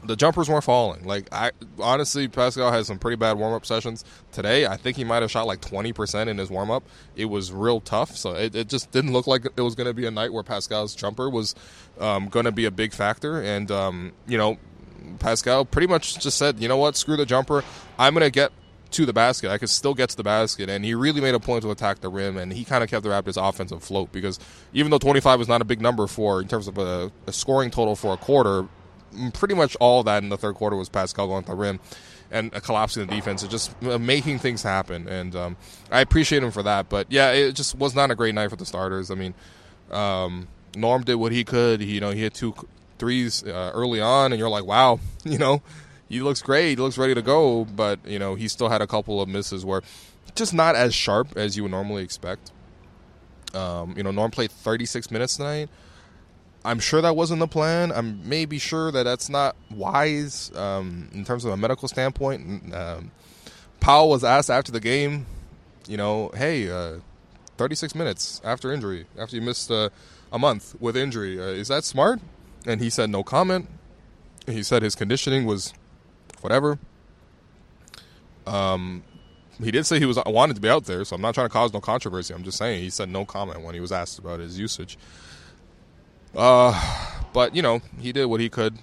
the 0.03 0.15
jumpers 0.15 0.50
weren't 0.50 0.63
falling. 0.63 1.03
Like 1.03 1.27
I 1.31 1.51
honestly, 1.79 2.27
Pascal 2.27 2.72
has 2.72 2.88
some 2.88 3.00
pretty 3.00 3.17
bad 3.17 3.38
warm 3.38 3.53
up 3.53 3.65
sessions 3.65 4.03
today. 4.31 4.65
I 4.65 4.77
think 4.77 4.98
he 4.98 5.03
might 5.03 5.22
have 5.22 5.31
shot 5.31 5.48
like 5.48 5.62
twenty 5.62 5.93
percent 5.93 6.29
in 6.29 6.38
his 6.38 6.50
warm 6.50 6.72
up. 6.72 6.84
It 7.15 7.25
was 7.25 7.51
real 7.51 7.81
tough, 7.81 8.15
so 8.15 8.34
it, 8.34 8.55
it 8.55 8.70
just 8.70 8.91
didn't 8.91 9.13
look 9.13 9.27
like 9.27 9.46
it 9.46 9.62
was 9.62 9.75
going 9.75 9.88
to 9.88 9.93
be 9.93 10.05
a 10.05 10.12
night 10.12 10.34
where 10.34 10.43
Pascal's 10.43 10.96
jumper 10.96 11.29
was 11.29 11.55
um, 12.00 12.29
going 12.29 12.46
to 12.46 12.51
be 12.51 12.65
a 12.65 12.72
big 12.72 12.93
factor. 12.93 13.41
And 13.41 13.70
um, 13.72 14.13
you 14.27 14.38
know, 14.38 14.58
Pascal 15.20 15.65
pretty 15.65 15.88
much 15.88 16.20
just 16.20 16.38
said, 16.38 16.60
you 16.60 16.67
know 16.67 16.77
what, 16.77 16.96
screw 16.96 17.17
the 17.17 17.25
jumper. 17.25 17.63
I'm 17.98 18.13
going 18.13 18.24
to 18.25 18.31
get 18.31 18.51
to 18.91 19.05
the 19.05 19.13
basket. 19.13 19.50
I 19.50 19.58
could 19.58 19.70
still 19.70 19.93
get 19.93 20.10
to 20.10 20.17
the 20.17 20.24
basket, 20.24 20.70
and 20.70 20.84
he 20.84 20.93
really 20.96 21.22
made 21.22 21.36
a 21.36 21.39
point 21.39 21.63
to 21.63 21.72
attack 21.72 22.01
the 22.01 22.10
rim, 22.10 22.38
and 22.38 22.51
he 22.51 22.65
kind 22.65 22.84
of 22.84 22.89
kept 22.89 23.03
the 23.03 23.10
Raptors' 23.10 23.38
offense 23.41 23.72
afloat 23.72 24.12
because 24.12 24.39
even 24.74 24.91
though 24.91 24.98
25 24.98 25.39
was 25.39 25.48
not 25.48 25.62
a 25.62 25.65
big 25.65 25.81
number 25.81 26.08
for 26.08 26.41
in 26.41 26.48
terms 26.48 26.67
of 26.67 26.77
a, 26.77 27.12
a 27.27 27.31
scoring 27.31 27.72
total 27.72 27.96
for 27.96 28.13
a 28.13 28.17
quarter, 28.17 28.67
pretty 29.33 29.55
much 29.55 29.75
all 29.79 30.03
that 30.03 30.23
in 30.23 30.29
the 30.29 30.37
third 30.37 30.55
quarter 30.55 30.75
was 30.75 30.89
Pascal 30.89 31.27
going 31.27 31.43
to 31.43 31.51
the 31.51 31.55
rim 31.55 31.79
and 32.31 32.51
collapsing 32.63 33.05
the 33.05 33.13
defense 33.13 33.41
and 33.41 33.51
just 33.51 33.79
making 33.81 34.39
things 34.39 34.63
happen. 34.63 35.07
And 35.07 35.35
um, 35.35 35.57
I 35.91 36.01
appreciate 36.01 36.41
him 36.41 36.51
for 36.51 36.63
that. 36.63 36.89
But 36.89 37.07
yeah, 37.11 37.31
it 37.31 37.53
just 37.53 37.75
was 37.75 37.93
not 37.93 38.09
a 38.09 38.15
great 38.15 38.33
night 38.33 38.49
for 38.49 38.55
the 38.55 38.65
starters. 38.65 39.11
I 39.11 39.15
mean, 39.15 39.33
um, 39.91 40.47
Norm 40.75 41.03
did 41.03 41.15
what 41.15 41.31
he 41.31 41.43
could. 41.43 41.81
He, 41.81 41.95
you 41.95 41.99
know, 41.99 42.11
he 42.11 42.21
hit 42.21 42.33
two 42.33 42.55
threes 42.97 43.43
uh, 43.43 43.71
early 43.73 43.99
on, 43.99 44.31
and 44.31 44.39
you're 44.39 44.49
like, 44.49 44.65
wow, 44.65 44.99
you 45.25 45.37
know, 45.37 45.61
he 46.07 46.21
looks 46.21 46.41
great. 46.41 46.69
He 46.69 46.75
looks 46.77 46.97
ready 46.97 47.13
to 47.13 47.21
go. 47.21 47.65
But 47.65 47.99
you 48.05 48.19
know, 48.19 48.35
he 48.35 48.47
still 48.47 48.69
had 48.69 48.81
a 48.81 48.87
couple 48.87 49.21
of 49.21 49.27
misses 49.27 49.65
where 49.65 49.81
just 50.35 50.53
not 50.53 50.75
as 50.75 50.95
sharp 50.95 51.35
as 51.35 51.57
you 51.57 51.63
would 51.63 51.71
normally 51.71 52.03
expect. 52.03 52.51
Um, 53.53 53.95
you 53.97 54.03
know, 54.03 54.11
Norm 54.11 54.31
played 54.31 54.51
36 54.51 55.11
minutes 55.11 55.35
tonight. 55.35 55.69
I'm 56.63 56.79
sure 56.79 57.01
that 57.01 57.15
wasn't 57.15 57.39
the 57.39 57.47
plan. 57.47 57.91
I'm 57.91 58.27
maybe 58.27 58.59
sure 58.59 58.91
that 58.91 59.03
that's 59.03 59.29
not 59.29 59.55
wise 59.71 60.51
um, 60.55 61.09
in 61.13 61.25
terms 61.25 61.43
of 61.43 61.51
a 61.51 61.57
medical 61.57 61.87
standpoint. 61.87 62.73
Um, 62.73 63.11
Powell 63.79 64.09
was 64.09 64.23
asked 64.23 64.51
after 64.51 64.71
the 64.71 64.79
game, 64.79 65.25
you 65.87 65.97
know, 65.97 66.29
hey, 66.35 66.69
uh, 66.69 66.99
36 67.57 67.95
minutes 67.95 68.41
after 68.43 68.71
injury, 68.71 69.07
after 69.17 69.35
you 69.35 69.41
missed 69.41 69.71
uh, 69.71 69.89
a 70.31 70.37
month 70.37 70.75
with 70.79 70.95
injury, 70.95 71.39
uh, 71.39 71.45
is 71.45 71.67
that 71.69 71.83
smart? 71.83 72.19
And 72.67 72.79
he 72.79 72.91
said 72.91 73.09
no 73.09 73.23
comment. 73.23 73.67
He 74.45 74.61
said 74.61 74.83
his 74.83 74.95
conditioning 74.95 75.45
was 75.45 75.73
whatever. 76.41 76.77
Um, 78.45 79.03
he 79.63 79.71
did 79.71 79.85
say 79.85 79.99
he 79.99 80.05
was 80.05 80.19
wanted 80.25 80.55
to 80.55 80.61
be 80.61 80.69
out 80.69 80.85
there, 80.85 81.03
so 81.05 81.15
I'm 81.15 81.21
not 81.21 81.33
trying 81.33 81.47
to 81.47 81.53
cause 81.53 81.73
no 81.73 81.79
controversy. 81.79 82.33
I'm 82.33 82.43
just 82.43 82.57
saying 82.57 82.81
he 82.81 82.89
said 82.89 83.09
no 83.09 83.25
comment 83.25 83.61
when 83.61 83.73
he 83.73 83.79
was 83.79 83.91
asked 83.91 84.19
about 84.19 84.39
his 84.39 84.57
usage. 84.57 84.97
Uh, 86.35 87.17
but 87.33 87.55
you 87.55 87.61
know, 87.61 87.81
he 88.00 88.11
did 88.11 88.25
what 88.25 88.39
he 88.39 88.50
could. 88.50 88.77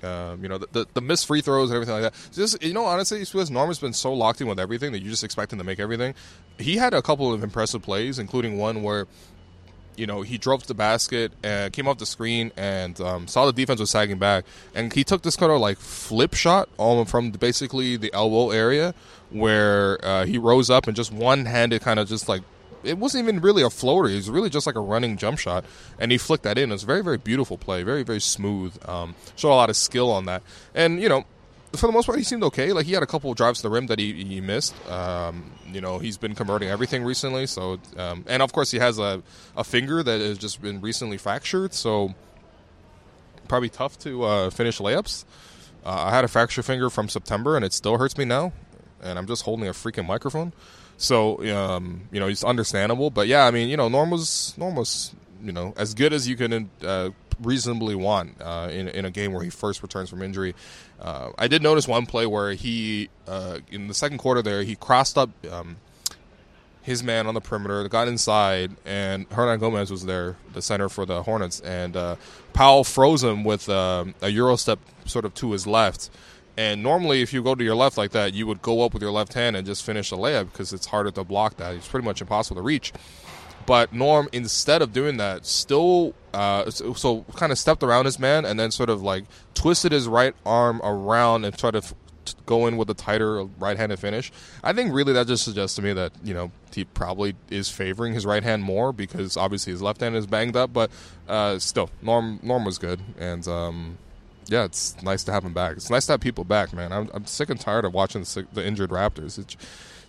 Um, 0.00 0.40
you 0.42 0.48
know, 0.48 0.58
the, 0.58 0.68
the, 0.70 0.86
the 0.94 1.00
missed 1.00 1.26
free 1.26 1.40
throws 1.40 1.70
and 1.70 1.74
everything 1.74 2.00
like 2.00 2.12
that. 2.12 2.32
Just 2.32 2.62
you 2.62 2.72
know, 2.72 2.84
honestly, 2.84 3.24
Swiss 3.24 3.50
Norm 3.50 3.68
has 3.68 3.80
been 3.80 3.92
so 3.92 4.12
locked 4.14 4.40
in 4.40 4.46
with 4.46 4.60
everything 4.60 4.92
that 4.92 5.02
you 5.02 5.10
just 5.10 5.24
expect 5.24 5.52
him 5.52 5.58
to 5.58 5.64
make 5.64 5.80
everything. 5.80 6.14
He 6.58 6.76
had 6.76 6.94
a 6.94 7.02
couple 7.02 7.32
of 7.32 7.42
impressive 7.42 7.82
plays, 7.82 8.18
including 8.18 8.58
one 8.58 8.82
where 8.82 9.06
you 9.98 10.06
know, 10.06 10.22
he 10.22 10.38
drove 10.38 10.66
the 10.66 10.74
basket 10.74 11.32
and 11.42 11.72
came 11.72 11.88
off 11.88 11.98
the 11.98 12.06
screen 12.06 12.52
and 12.56 12.98
um, 13.00 13.26
saw 13.26 13.44
the 13.46 13.52
defense 13.52 13.80
was 13.80 13.90
sagging 13.90 14.18
back, 14.18 14.44
and 14.74 14.92
he 14.92 15.02
took 15.02 15.22
this 15.22 15.36
kind 15.36 15.50
of 15.50 15.60
like 15.60 15.76
flip 15.78 16.34
shot 16.34 16.68
all 16.78 17.04
from 17.04 17.32
basically 17.32 17.96
the 17.96 18.12
elbow 18.14 18.50
area 18.50 18.94
where 19.30 20.02
uh, 20.04 20.24
he 20.24 20.38
rose 20.38 20.70
up 20.70 20.86
and 20.86 20.96
just 20.96 21.12
one 21.12 21.44
handed 21.44 21.82
kind 21.82 21.98
of 21.98 22.08
just 22.08 22.28
like 22.28 22.42
it 22.82 22.98
wasn't 22.98 23.24
even 23.24 23.40
really 23.40 23.62
a 23.62 23.70
floater. 23.70 24.08
It 24.08 24.16
was 24.16 24.30
really 24.30 24.50
just 24.50 24.66
like 24.66 24.76
a 24.76 24.80
running 24.80 25.16
jump 25.16 25.38
shot, 25.38 25.64
and 25.98 26.12
he 26.12 26.18
flicked 26.18 26.44
that 26.44 26.58
in. 26.58 26.70
It 26.70 26.74
was 26.74 26.82
a 26.82 26.86
very, 26.86 27.02
very 27.02 27.18
beautiful 27.18 27.58
play, 27.58 27.82
very, 27.82 28.02
very 28.02 28.20
smooth. 28.20 28.76
Um, 28.88 29.14
showed 29.36 29.52
a 29.52 29.54
lot 29.54 29.70
of 29.70 29.76
skill 29.76 30.10
on 30.10 30.26
that, 30.26 30.42
and 30.74 31.00
you 31.00 31.08
know, 31.08 31.24
for 31.76 31.86
the 31.86 31.92
most 31.92 32.06
part, 32.06 32.18
he 32.18 32.24
seemed 32.24 32.42
okay. 32.44 32.72
Like 32.72 32.86
he 32.86 32.92
had 32.92 33.02
a 33.02 33.06
couple 33.06 33.30
of 33.30 33.36
drives 33.36 33.60
to 33.60 33.64
the 33.64 33.70
rim 33.70 33.86
that 33.88 33.98
he, 33.98 34.12
he 34.24 34.40
missed. 34.40 34.74
Um, 34.90 35.52
you 35.70 35.80
know, 35.80 35.98
he's 35.98 36.16
been 36.16 36.34
converting 36.34 36.68
everything 36.68 37.04
recently. 37.04 37.46
So, 37.46 37.78
um, 37.96 38.24
and 38.26 38.42
of 38.42 38.52
course, 38.52 38.70
he 38.70 38.78
has 38.78 38.98
a, 38.98 39.22
a 39.56 39.64
finger 39.64 40.02
that 40.02 40.20
has 40.20 40.38
just 40.38 40.62
been 40.62 40.80
recently 40.80 41.18
fractured. 41.18 41.74
So, 41.74 42.14
probably 43.48 43.68
tough 43.68 43.98
to 44.00 44.24
uh, 44.24 44.50
finish 44.50 44.78
layups. 44.78 45.24
Uh, 45.84 46.04
I 46.06 46.10
had 46.10 46.24
a 46.24 46.28
fractured 46.28 46.64
finger 46.64 46.90
from 46.90 47.08
September, 47.08 47.56
and 47.56 47.64
it 47.64 47.72
still 47.72 47.98
hurts 47.98 48.16
me 48.16 48.24
now. 48.24 48.52
And 49.02 49.18
I'm 49.18 49.26
just 49.26 49.42
holding 49.42 49.68
a 49.68 49.72
freaking 49.72 50.06
microphone. 50.06 50.52
So 50.98 51.42
um, 51.56 52.02
you 52.12 52.20
know, 52.20 52.28
it's 52.28 52.44
understandable. 52.44 53.10
But 53.10 53.28
yeah, 53.28 53.46
I 53.46 53.50
mean, 53.50 53.68
you 53.70 53.76
know, 53.76 53.88
Norm 53.88 54.10
was 54.10 55.14
you 55.42 55.52
know 55.52 55.72
as 55.76 55.94
good 55.94 56.12
as 56.12 56.28
you 56.28 56.36
can 56.36 56.68
uh, 56.82 57.10
reasonably 57.40 57.94
want 57.94 58.36
uh, 58.40 58.68
in 58.70 58.88
in 58.88 59.04
a 59.04 59.10
game 59.10 59.32
where 59.32 59.42
he 59.42 59.50
first 59.50 59.82
returns 59.82 60.10
from 60.10 60.22
injury. 60.22 60.54
Uh, 61.00 61.30
I 61.38 61.48
did 61.48 61.62
notice 61.62 61.86
one 61.88 62.04
play 62.04 62.26
where 62.26 62.52
he 62.52 63.08
uh, 63.26 63.60
in 63.70 63.86
the 63.86 63.94
second 63.94 64.18
quarter 64.18 64.42
there 64.42 64.62
he 64.62 64.76
crossed 64.76 65.16
up. 65.16 65.30
Um, 65.50 65.76
his 66.82 67.02
man 67.02 67.26
on 67.26 67.34
the 67.34 67.40
perimeter 67.42 67.86
got 67.88 68.08
inside, 68.08 68.74
and 68.86 69.28
Hernangomez 69.28 69.90
was 69.90 70.06
there, 70.06 70.38
the 70.54 70.62
center 70.62 70.88
for 70.88 71.04
the 71.04 71.22
Hornets, 71.22 71.60
and 71.60 71.94
uh, 71.94 72.16
Powell 72.54 72.82
froze 72.82 73.22
him 73.22 73.44
with 73.44 73.68
um, 73.68 74.14
a 74.22 74.30
euro 74.30 74.56
step 74.56 74.78
sort 75.04 75.26
of 75.26 75.34
to 75.34 75.52
his 75.52 75.66
left, 75.66 76.08
and 76.58 76.82
normally, 76.82 77.22
if 77.22 77.32
you 77.32 77.40
go 77.40 77.54
to 77.54 77.62
your 77.62 77.76
left 77.76 77.96
like 77.96 78.10
that, 78.10 78.34
you 78.34 78.44
would 78.48 78.62
go 78.62 78.82
up 78.82 78.92
with 78.92 79.00
your 79.00 79.12
left 79.12 79.34
hand 79.34 79.54
and 79.54 79.64
just 79.64 79.84
finish 79.84 80.10
the 80.10 80.16
layup 80.16 80.50
because 80.50 80.72
it's 80.72 80.86
harder 80.86 81.12
to 81.12 81.22
block 81.22 81.56
that. 81.58 81.76
It's 81.76 81.86
pretty 81.86 82.04
much 82.04 82.20
impossible 82.20 82.56
to 82.56 82.62
reach. 82.62 82.92
But 83.64 83.92
Norm, 83.92 84.28
instead 84.32 84.82
of 84.82 84.92
doing 84.92 85.18
that, 85.18 85.46
still 85.46 86.16
uh, 86.34 86.68
so, 86.68 87.24
kind 87.36 87.52
of 87.52 87.60
stepped 87.60 87.84
around 87.84 88.06
his 88.06 88.18
man 88.18 88.44
and 88.44 88.58
then 88.58 88.72
sort 88.72 88.90
of 88.90 89.02
like 89.02 89.26
twisted 89.54 89.92
his 89.92 90.08
right 90.08 90.34
arm 90.44 90.80
around 90.82 91.44
and 91.44 91.56
tried 91.56 91.72
to 91.72 91.78
f- 91.78 91.94
go 92.44 92.66
in 92.66 92.76
with 92.76 92.90
a 92.90 92.94
tighter 92.94 93.44
right-handed 93.44 94.00
finish. 94.00 94.32
I 94.64 94.72
think 94.72 94.92
really 94.92 95.12
that 95.12 95.28
just 95.28 95.44
suggests 95.44 95.76
to 95.76 95.82
me 95.82 95.92
that 95.92 96.10
you 96.24 96.34
know 96.34 96.50
he 96.74 96.84
probably 96.84 97.36
is 97.50 97.70
favoring 97.70 98.14
his 98.14 98.26
right 98.26 98.42
hand 98.42 98.64
more 98.64 98.92
because 98.92 99.36
obviously 99.36 99.72
his 99.72 99.80
left 99.80 100.00
hand 100.00 100.16
is 100.16 100.26
banged 100.26 100.56
up. 100.56 100.72
But 100.72 100.90
uh, 101.28 101.60
still, 101.60 101.88
Norm 102.02 102.40
Norm 102.42 102.64
was 102.64 102.78
good 102.78 103.00
and. 103.16 103.46
Um, 103.46 103.98
yeah, 104.48 104.64
it's 104.64 105.00
nice 105.02 105.24
to 105.24 105.32
have 105.32 105.44
him 105.44 105.52
back. 105.52 105.76
It's 105.76 105.90
nice 105.90 106.06
to 106.06 106.12
have 106.12 106.20
people 106.20 106.44
back, 106.44 106.72
man. 106.72 106.92
I'm, 106.92 107.10
I'm 107.12 107.26
sick 107.26 107.50
and 107.50 107.60
tired 107.60 107.84
of 107.84 107.92
watching 107.92 108.22
the, 108.22 108.46
the 108.52 108.66
injured 108.66 108.90
Raptors. 108.90 109.38
It 109.38 109.56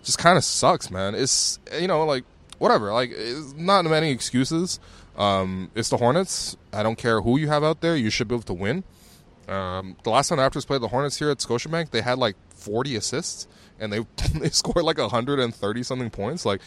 just 0.02 0.18
kind 0.18 0.36
of 0.38 0.44
sucks, 0.44 0.90
man. 0.90 1.14
It's 1.14 1.58
you 1.78 1.86
know 1.86 2.04
like 2.04 2.24
whatever. 2.58 2.92
Like 2.92 3.10
it's 3.12 3.54
not 3.54 3.84
many 3.84 4.10
excuses. 4.10 4.80
Um, 5.16 5.70
it's 5.74 5.90
the 5.90 5.98
Hornets. 5.98 6.56
I 6.72 6.82
don't 6.82 6.96
care 6.96 7.20
who 7.20 7.38
you 7.38 7.48
have 7.48 7.62
out 7.62 7.82
there. 7.82 7.94
You 7.94 8.10
should 8.10 8.28
be 8.28 8.34
able 8.34 8.44
to 8.44 8.54
win. 8.54 8.84
Um, 9.46 9.96
the 10.04 10.10
last 10.10 10.28
time 10.28 10.38
the 10.38 10.48
Raptors 10.48 10.66
played 10.66 10.80
the 10.80 10.88
Hornets 10.88 11.18
here 11.18 11.30
at 11.30 11.38
Scotiabank, 11.38 11.90
they 11.90 12.00
had 12.00 12.18
like 12.18 12.36
40 12.54 12.96
assists 12.96 13.48
and 13.78 13.92
they 13.92 13.98
they 14.38 14.48
scored 14.50 14.84
like 14.84 14.98
130 14.98 15.82
something 15.82 16.10
points. 16.10 16.46
Like 16.46 16.60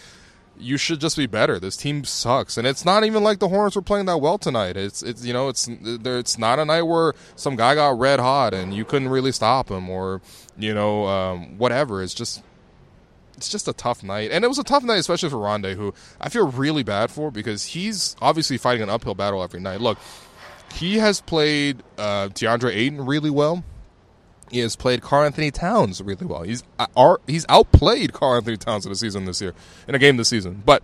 you 0.58 0.78
should 0.78 1.00
just 1.00 1.18
be 1.18 1.26
better. 1.26 1.60
This 1.60 1.76
team 1.76 2.04
sucks, 2.04 2.58
and 2.58 2.68
it's 2.68 2.86
not 2.86 3.04
even 3.04 3.24
like 3.24 3.40
the 3.40 3.50
Hornets 3.50 3.76
were 3.76 3.82
playing 3.82 4.06
that 4.06 4.20
well 4.20 4.38
tonight. 4.38 4.78
It's 4.78 5.02
it's 5.02 5.26
you 5.26 5.34
know 5.34 5.50
it's 5.50 5.70
there 5.82 6.18
it's 6.20 6.38
not 6.38 6.60
a 6.60 6.66
night 6.66 6.84
where 6.84 7.14
some 7.36 7.56
guy 7.56 7.76
got 7.76 7.98
red 7.98 8.20
hot 8.20 8.54
and 8.54 8.74
you 8.74 8.86
couldn't 8.86 9.10
really 9.10 9.32
stop 9.32 9.70
him 9.70 9.90
or 9.90 10.22
you 10.58 10.74
know 10.74 11.08
um, 11.08 11.58
whatever. 11.58 12.02
It's 12.02 12.14
just 12.14 12.44
it's 13.36 13.50
just 13.50 13.68
a 13.68 13.74
tough 13.74 14.04
night, 14.04 14.32
and 14.32 14.46
it 14.46 14.48
was 14.48 14.60
a 14.60 14.64
tough 14.64 14.84
night, 14.84 15.00
especially 15.00 15.30
for 15.30 15.38
Rondae, 15.38 15.76
who 15.76 15.94
I 16.22 16.30
feel 16.30 16.48
really 16.48 16.84
bad 16.84 17.12
for 17.12 17.32
because 17.32 17.66
he's 17.66 18.16
obviously 18.22 18.58
fighting 18.58 18.84
an 18.84 18.90
uphill 18.90 19.16
battle 19.16 19.44
every 19.44 19.60
night. 19.60 19.82
Look, 19.82 19.98
he 20.74 20.98
has 21.00 21.20
played 21.20 21.84
uh, 21.98 22.30
DeAndre 22.30 22.76
Ayton 22.76 23.06
really 23.06 23.30
well 23.30 23.64
he 24.54 24.60
has 24.60 24.76
played 24.76 25.02
Karl-Anthony 25.02 25.52
Towns 25.52 26.02
really 26.02 26.26
well. 26.26 26.44
He's 26.44 26.64
uh, 26.80 27.18
he's 27.28 27.46
outplayed 27.50 28.14
Karl-Anthony 28.14 28.58
Towns 28.58 28.86
in 28.86 28.92
the 28.92 28.96
season 28.96 29.26
this 29.26 29.42
year, 29.42 29.54
in 29.88 29.96
a 29.96 30.00
game 30.00 30.18
this 30.18 30.30
season. 30.30 30.62
But 30.66 30.84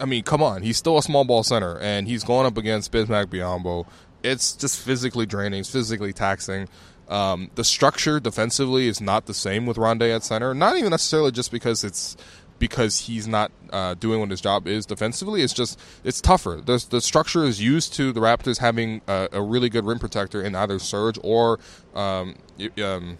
I 0.00 0.04
mean, 0.04 0.22
come 0.24 0.42
on, 0.42 0.62
he's 0.62 0.76
still 0.76 0.98
a 0.98 1.02
small 1.02 1.24
ball 1.24 1.42
center, 1.42 1.78
and 1.78 2.08
he's 2.08 2.24
going 2.24 2.46
up 2.46 2.56
against 2.56 2.92
Bismack 2.92 3.26
Biyombo. 3.26 3.86
It's 4.22 4.52
just 4.52 4.80
physically 4.80 5.26
draining, 5.26 5.60
it's 5.60 5.70
physically 5.70 6.12
taxing. 6.12 6.68
Um, 7.08 7.50
the 7.54 7.64
structure 7.64 8.20
defensively 8.20 8.86
is 8.86 9.00
not 9.00 9.26
the 9.26 9.32
same 9.32 9.64
with 9.64 9.78
Rondae 9.78 10.14
at 10.14 10.24
center. 10.24 10.52
Not 10.52 10.76
even 10.76 10.90
necessarily 10.90 11.30
just 11.30 11.50
because 11.50 11.82
it's 11.82 12.16
because 12.58 13.00
he's 13.00 13.28
not 13.28 13.50
uh, 13.70 13.94
doing 13.94 14.20
what 14.20 14.30
his 14.30 14.40
job 14.40 14.66
is 14.66 14.86
defensively. 14.86 15.42
It's 15.42 15.52
just 15.52 15.78
it's 16.04 16.20
tougher. 16.20 16.60
The 16.64 16.84
the 16.90 17.00
structure 17.00 17.44
is 17.44 17.62
used 17.62 17.94
to 17.94 18.12
the 18.12 18.20
Raptors 18.20 18.58
having 18.58 19.00
a, 19.06 19.28
a 19.32 19.42
really 19.42 19.68
good 19.68 19.84
rim 19.84 19.98
protector 19.98 20.42
in 20.42 20.54
either 20.54 20.78
Serge 20.78 21.18
or 21.22 21.58
um, 21.94 22.36
um, 22.82 23.18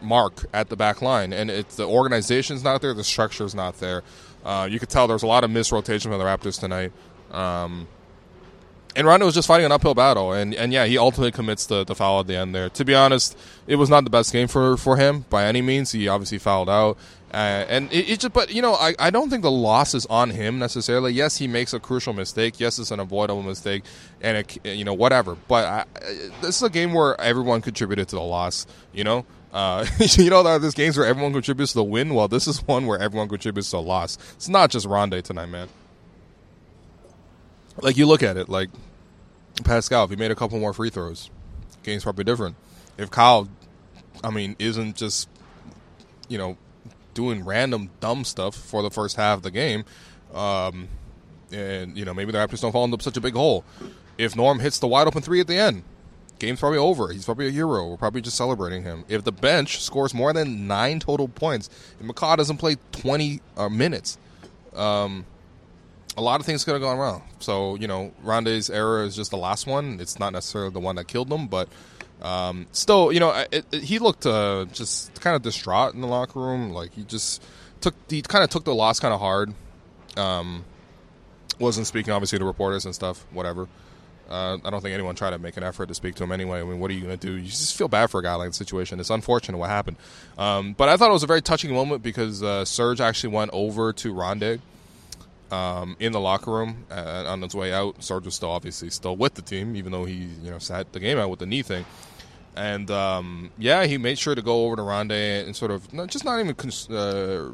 Marc 0.00 0.46
at 0.52 0.68
the 0.68 0.76
back 0.76 1.02
line, 1.02 1.32
and 1.32 1.50
it's 1.50 1.76
the 1.76 1.86
organization's 1.86 2.62
not 2.62 2.80
there, 2.80 2.94
the 2.94 3.04
structure's 3.04 3.54
not 3.54 3.78
there. 3.78 4.02
Uh, 4.44 4.68
you 4.70 4.78
could 4.78 4.88
tell 4.88 5.06
there's 5.06 5.22
a 5.22 5.26
lot 5.26 5.44
of 5.44 5.50
misrotation 5.50 6.10
from 6.10 6.18
the 6.18 6.24
Raptors 6.24 6.58
tonight. 6.58 6.92
Um, 7.30 7.88
and 8.96 9.06
Rondae 9.06 9.24
was 9.24 9.34
just 9.34 9.46
fighting 9.46 9.66
an 9.66 9.72
uphill 9.72 9.94
battle, 9.94 10.32
and, 10.32 10.54
and 10.54 10.72
yeah, 10.72 10.84
he 10.86 10.98
ultimately 10.98 11.30
commits 11.30 11.66
the, 11.66 11.84
the 11.84 11.94
foul 11.94 12.20
at 12.20 12.26
the 12.26 12.36
end 12.36 12.54
there. 12.54 12.68
To 12.70 12.84
be 12.84 12.94
honest, 12.94 13.38
it 13.66 13.76
was 13.76 13.88
not 13.88 14.04
the 14.04 14.10
best 14.10 14.32
game 14.32 14.48
for, 14.48 14.76
for 14.76 14.96
him 14.96 15.24
by 15.30 15.44
any 15.44 15.62
means. 15.62 15.92
He 15.92 16.08
obviously 16.08 16.38
fouled 16.38 16.68
out, 16.68 16.98
uh, 17.32 17.36
and 17.68 17.92
it, 17.92 18.08
it, 18.08 18.20
just 18.20 18.32
but 18.32 18.54
you 18.54 18.62
know 18.62 18.74
I, 18.74 18.94
I 18.98 19.10
don't 19.10 19.28
think 19.28 19.42
the 19.42 19.50
loss 19.50 19.94
is 19.94 20.06
on 20.06 20.30
him 20.30 20.58
necessarily. 20.58 21.12
Yes, 21.12 21.36
he 21.36 21.46
makes 21.46 21.74
a 21.74 21.80
crucial 21.80 22.14
mistake. 22.14 22.58
Yes, 22.58 22.78
it's 22.78 22.90
an 22.90 23.00
avoidable 23.00 23.42
mistake, 23.42 23.84
and 24.22 24.38
it, 24.38 24.64
you 24.64 24.84
know 24.84 24.94
whatever. 24.94 25.36
But 25.46 25.64
I, 25.66 25.84
this 26.40 26.56
is 26.56 26.62
a 26.62 26.70
game 26.70 26.94
where 26.94 27.20
everyone 27.20 27.60
contributed 27.60 28.08
to 28.08 28.16
the 28.16 28.22
loss. 28.22 28.66
You 28.94 29.04
know, 29.04 29.26
uh, 29.52 29.84
you 29.98 30.30
know 30.30 30.58
there's 30.58 30.74
games 30.74 30.96
where 30.96 31.06
everyone 31.06 31.34
contributes 31.34 31.72
to 31.72 31.78
the 31.78 31.84
win. 31.84 32.14
Well, 32.14 32.28
this 32.28 32.46
is 32.46 32.66
one 32.66 32.86
where 32.86 32.98
everyone 32.98 33.28
contributes 33.28 33.70
to 33.70 33.76
the 33.76 33.82
loss. 33.82 34.16
It's 34.36 34.48
not 34.48 34.70
just 34.70 34.86
Rondae 34.86 35.22
tonight, 35.22 35.46
man. 35.46 35.68
Like 37.82 37.98
you 37.98 38.06
look 38.06 38.22
at 38.22 38.38
it, 38.38 38.48
like 38.48 38.70
Pascal, 39.64 40.04
if 40.04 40.10
he 40.10 40.16
made 40.16 40.30
a 40.30 40.34
couple 40.34 40.58
more 40.58 40.72
free 40.72 40.90
throws, 40.90 41.30
game's 41.82 42.04
probably 42.04 42.24
different. 42.24 42.56
If 42.96 43.10
Kyle, 43.10 43.48
I 44.24 44.30
mean, 44.30 44.56
isn't 44.58 44.96
just 44.96 45.28
you 46.28 46.38
know 46.38 46.56
doing 47.18 47.44
random 47.44 47.90
dumb 47.98 48.24
stuff 48.24 48.54
for 48.54 48.80
the 48.80 48.90
first 48.90 49.16
half 49.16 49.38
of 49.38 49.42
the 49.42 49.50
game, 49.50 49.84
um, 50.32 50.86
and 51.50 51.98
you 51.98 52.04
know 52.04 52.14
maybe 52.14 52.30
the 52.30 52.38
Raptors 52.38 52.60
don't 52.60 52.70
fall 52.70 52.84
into 52.84 53.02
such 53.02 53.16
a 53.16 53.20
big 53.20 53.34
hole. 53.34 53.64
If 54.16 54.36
Norm 54.36 54.60
hits 54.60 54.78
the 54.78 54.86
wide 54.86 55.08
open 55.08 55.20
three 55.20 55.40
at 55.40 55.48
the 55.48 55.56
end, 55.56 55.82
game's 56.38 56.60
probably 56.60 56.78
over. 56.78 57.12
He's 57.12 57.24
probably 57.24 57.48
a 57.48 57.50
hero. 57.50 57.88
We're 57.88 57.96
probably 57.96 58.20
just 58.20 58.36
celebrating 58.36 58.84
him. 58.84 59.04
If 59.08 59.24
the 59.24 59.32
bench 59.32 59.82
scores 59.82 60.14
more 60.14 60.32
than 60.32 60.68
nine 60.68 61.00
total 61.00 61.26
points, 61.26 61.68
and 61.98 62.08
McCaw 62.08 62.36
doesn't 62.36 62.58
play 62.58 62.76
twenty 62.92 63.40
uh, 63.56 63.68
minutes, 63.68 64.16
um, 64.76 65.26
a 66.16 66.22
lot 66.22 66.38
of 66.38 66.46
things 66.46 66.62
could 66.62 66.74
have 66.74 66.82
gone 66.82 66.98
wrong. 66.98 67.24
So 67.40 67.74
you 67.74 67.88
know, 67.88 68.12
Rondae's 68.22 68.70
error 68.70 69.02
is 69.02 69.16
just 69.16 69.32
the 69.32 69.38
last 69.38 69.66
one. 69.66 69.98
It's 69.98 70.20
not 70.20 70.32
necessarily 70.32 70.70
the 70.70 70.78
one 70.78 70.94
that 70.94 71.08
killed 71.08 71.30
them, 71.30 71.48
but 71.48 71.68
um, 72.22 72.66
still, 72.72 73.12
you 73.12 73.20
know, 73.20 73.30
it, 73.50 73.64
it, 73.72 73.82
he 73.82 73.98
looked 73.98 74.26
uh, 74.26 74.66
just 74.72 75.20
kind 75.20 75.36
of 75.36 75.42
distraught 75.42 75.94
in 75.94 76.00
the 76.00 76.06
locker 76.06 76.40
room. 76.40 76.70
Like 76.70 76.92
he 76.94 77.04
just 77.04 77.42
took, 77.80 77.94
he 78.08 78.22
kind 78.22 78.44
of 78.44 78.50
took 78.50 78.64
the 78.64 78.74
loss 78.74 79.00
kind 79.00 79.14
of 79.14 79.20
hard. 79.20 79.54
Um, 80.16 80.64
wasn't 81.58 81.86
speaking 81.86 82.12
obviously 82.12 82.38
to 82.38 82.44
reporters 82.44 82.84
and 82.84 82.94
stuff. 82.94 83.24
Whatever. 83.32 83.68
Uh, 84.28 84.58
I 84.62 84.70
don't 84.70 84.82
think 84.82 84.92
anyone 84.92 85.14
tried 85.14 85.30
to 85.30 85.38
make 85.38 85.56
an 85.56 85.62
effort 85.62 85.86
to 85.86 85.94
speak 85.94 86.14
to 86.16 86.24
him 86.24 86.32
anyway. 86.32 86.60
I 86.60 86.64
mean, 86.64 86.80
what 86.80 86.90
are 86.90 86.94
you 86.94 87.00
going 87.00 87.18
to 87.18 87.26
do? 87.26 87.36
You 87.36 87.48
just 87.48 87.76
feel 87.76 87.88
bad 87.88 88.10
for 88.10 88.20
a 88.20 88.22
guy 88.22 88.34
like 88.34 88.50
the 88.50 88.54
situation. 88.54 89.00
It's 89.00 89.08
unfortunate 89.08 89.56
what 89.56 89.70
happened. 89.70 89.96
Um, 90.36 90.74
but 90.74 90.90
I 90.90 90.98
thought 90.98 91.08
it 91.08 91.14
was 91.14 91.22
a 91.22 91.26
very 91.26 91.40
touching 91.40 91.72
moment 91.72 92.02
because 92.02 92.42
uh, 92.42 92.66
Serge 92.66 93.00
actually 93.00 93.34
went 93.34 93.52
over 93.54 93.90
to 93.94 94.12
Rondae 94.12 94.60
um, 95.50 95.96
in 95.98 96.12
the 96.12 96.20
locker 96.20 96.50
room 96.50 96.84
uh, 96.90 97.24
on 97.26 97.42
his 97.42 97.54
way 97.54 97.72
out. 97.72 98.02
Serge 98.02 98.26
was 98.26 98.34
still 98.34 98.50
obviously 98.50 98.90
still 98.90 99.16
with 99.16 99.34
the 99.34 99.42
team, 99.42 99.76
even 99.76 99.92
though 99.92 100.04
he 100.04 100.28
you 100.42 100.50
know 100.50 100.58
sat 100.58 100.92
the 100.92 101.00
game 101.00 101.18
out 101.18 101.30
with 101.30 101.38
the 101.38 101.46
knee 101.46 101.62
thing. 101.62 101.84
And 102.58 102.90
um, 102.90 103.50
yeah, 103.56 103.86
he 103.86 103.98
made 103.98 104.18
sure 104.18 104.34
to 104.34 104.42
go 104.42 104.64
over 104.64 104.74
to 104.74 104.82
Rondae 104.82 105.44
and 105.44 105.54
sort 105.54 105.70
of 105.70 105.92
not, 105.92 106.08
just 106.08 106.24
not 106.24 106.40
even 106.40 106.56
uh, 106.90 107.52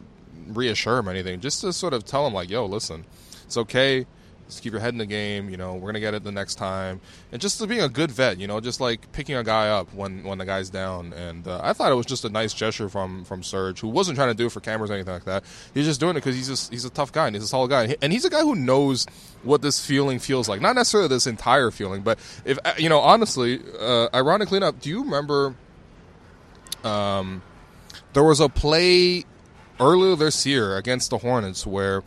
reassure 0.49 0.99
him 0.99 1.09
anything, 1.09 1.41
just 1.41 1.61
to 1.61 1.75
sort 1.75 1.93
of 1.93 2.07
tell 2.07 2.27
him 2.27 2.33
like, 2.33 2.49
"Yo, 2.49 2.65
listen, 2.65 3.05
it's 3.45 3.59
okay." 3.59 4.07
Just 4.47 4.63
keep 4.63 4.73
your 4.73 4.81
head 4.81 4.93
in 4.93 4.99
the 4.99 5.07
game. 5.07 5.49
You 5.49 5.57
know, 5.57 5.75
we're 5.75 5.89
gonna 5.89 6.01
get 6.01 6.15
it 6.15 6.23
the 6.23 6.33
next 6.33 6.57
time, 6.57 7.01
and 7.33 7.41
just 7.41 7.67
being 7.67 7.81
a 7.81 7.89
good 7.89 8.11
vet. 8.11 8.39
You 8.39 8.47
know, 8.47 8.61
just 8.61 8.81
like 8.81 9.11
picking 9.13 9.37
a 9.37 9.45
guy 9.45 9.69
up 9.69 9.93
when 9.95 10.23
when 10.25 10.39
the 10.39 10.45
guy's 10.45 10.71
down. 10.71 11.13
And 11.13 11.47
uh, 11.49 11.61
I 11.63 11.73
thought 11.73 11.91
it 11.91 11.95
was 11.95 12.07
just 12.07 12.25
a 12.25 12.29
nice 12.29 12.53
gesture 12.53 12.89
from 12.89 13.25
from 13.25 13.43
Serge, 13.43 13.81
who 13.81 13.89
wasn't 13.89 14.17
trying 14.17 14.29
to 14.29 14.35
do 14.35 14.47
it 14.47 14.53
for 14.53 14.61
cameras 14.61 14.91
or 14.91 14.95
anything 14.95 15.15
like 15.15 15.25
that. 15.25 15.45
He's 15.73 15.87
just 15.87 16.01
doing 16.01 16.13
it 16.13 16.21
because 16.21 16.37
he's 16.37 16.49
just 16.49 16.71
he's 16.71 16.85
a 16.85 16.91
tough 16.91 17.13
guy 17.13 17.27
and 17.27 17.35
he's 17.35 17.45
a 17.45 17.49
solid 17.49 17.69
guy, 17.69 17.97
and 18.03 18.13
he's 18.13 18.25
a 18.25 18.31
guy 18.31 18.41
who 18.41 18.55
knows 18.55 19.07
what 19.43 19.63
this 19.63 19.85
feeling 19.85 20.19
feels 20.19 20.49
like. 20.49 20.61
Not 20.61 20.75
necessarily 20.75 21.09
this 21.09 21.27
entire 21.27 21.71
feeling, 21.71 22.03
but 22.03 22.19
if 22.45 22.59
uh, 22.65 22.75
you 22.79 22.89
know, 22.89 23.01
honestly, 23.01 23.61
uh, 23.81 24.09
ironically 24.15 24.59
enough, 24.59 24.81
do 24.81 24.91
you 24.91 25.03
remember? 25.03 25.55
Um, 26.83 27.43
there 28.13 28.25
was 28.25 28.41
a 28.41 28.49
play 28.49 29.25
earlier 29.81 30.17
this 30.17 30.47
year 30.47 30.77
against 30.77 31.11
the 31.11 31.19
Hornets 31.19 31.67
where 31.67 32.03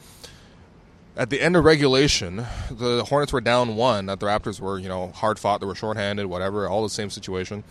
at 1.17 1.29
the 1.29 1.41
end 1.41 1.55
of 1.55 1.65
regulation, 1.65 2.45
the 2.69 3.03
Hornets 3.03 3.33
were 3.33 3.41
down 3.41 3.75
one. 3.75 4.05
That 4.05 4.19
the 4.19 4.27
Raptors 4.27 4.59
were, 4.59 4.77
you 4.77 4.87
know, 4.87 5.11
hard 5.11 5.39
fought. 5.39 5.59
They 5.59 5.65
were 5.65 5.75
shorthanded, 5.75 6.27
whatever. 6.27 6.67
All 6.67 6.83
the 6.83 6.89
same 6.89 7.09
situation. 7.09 7.63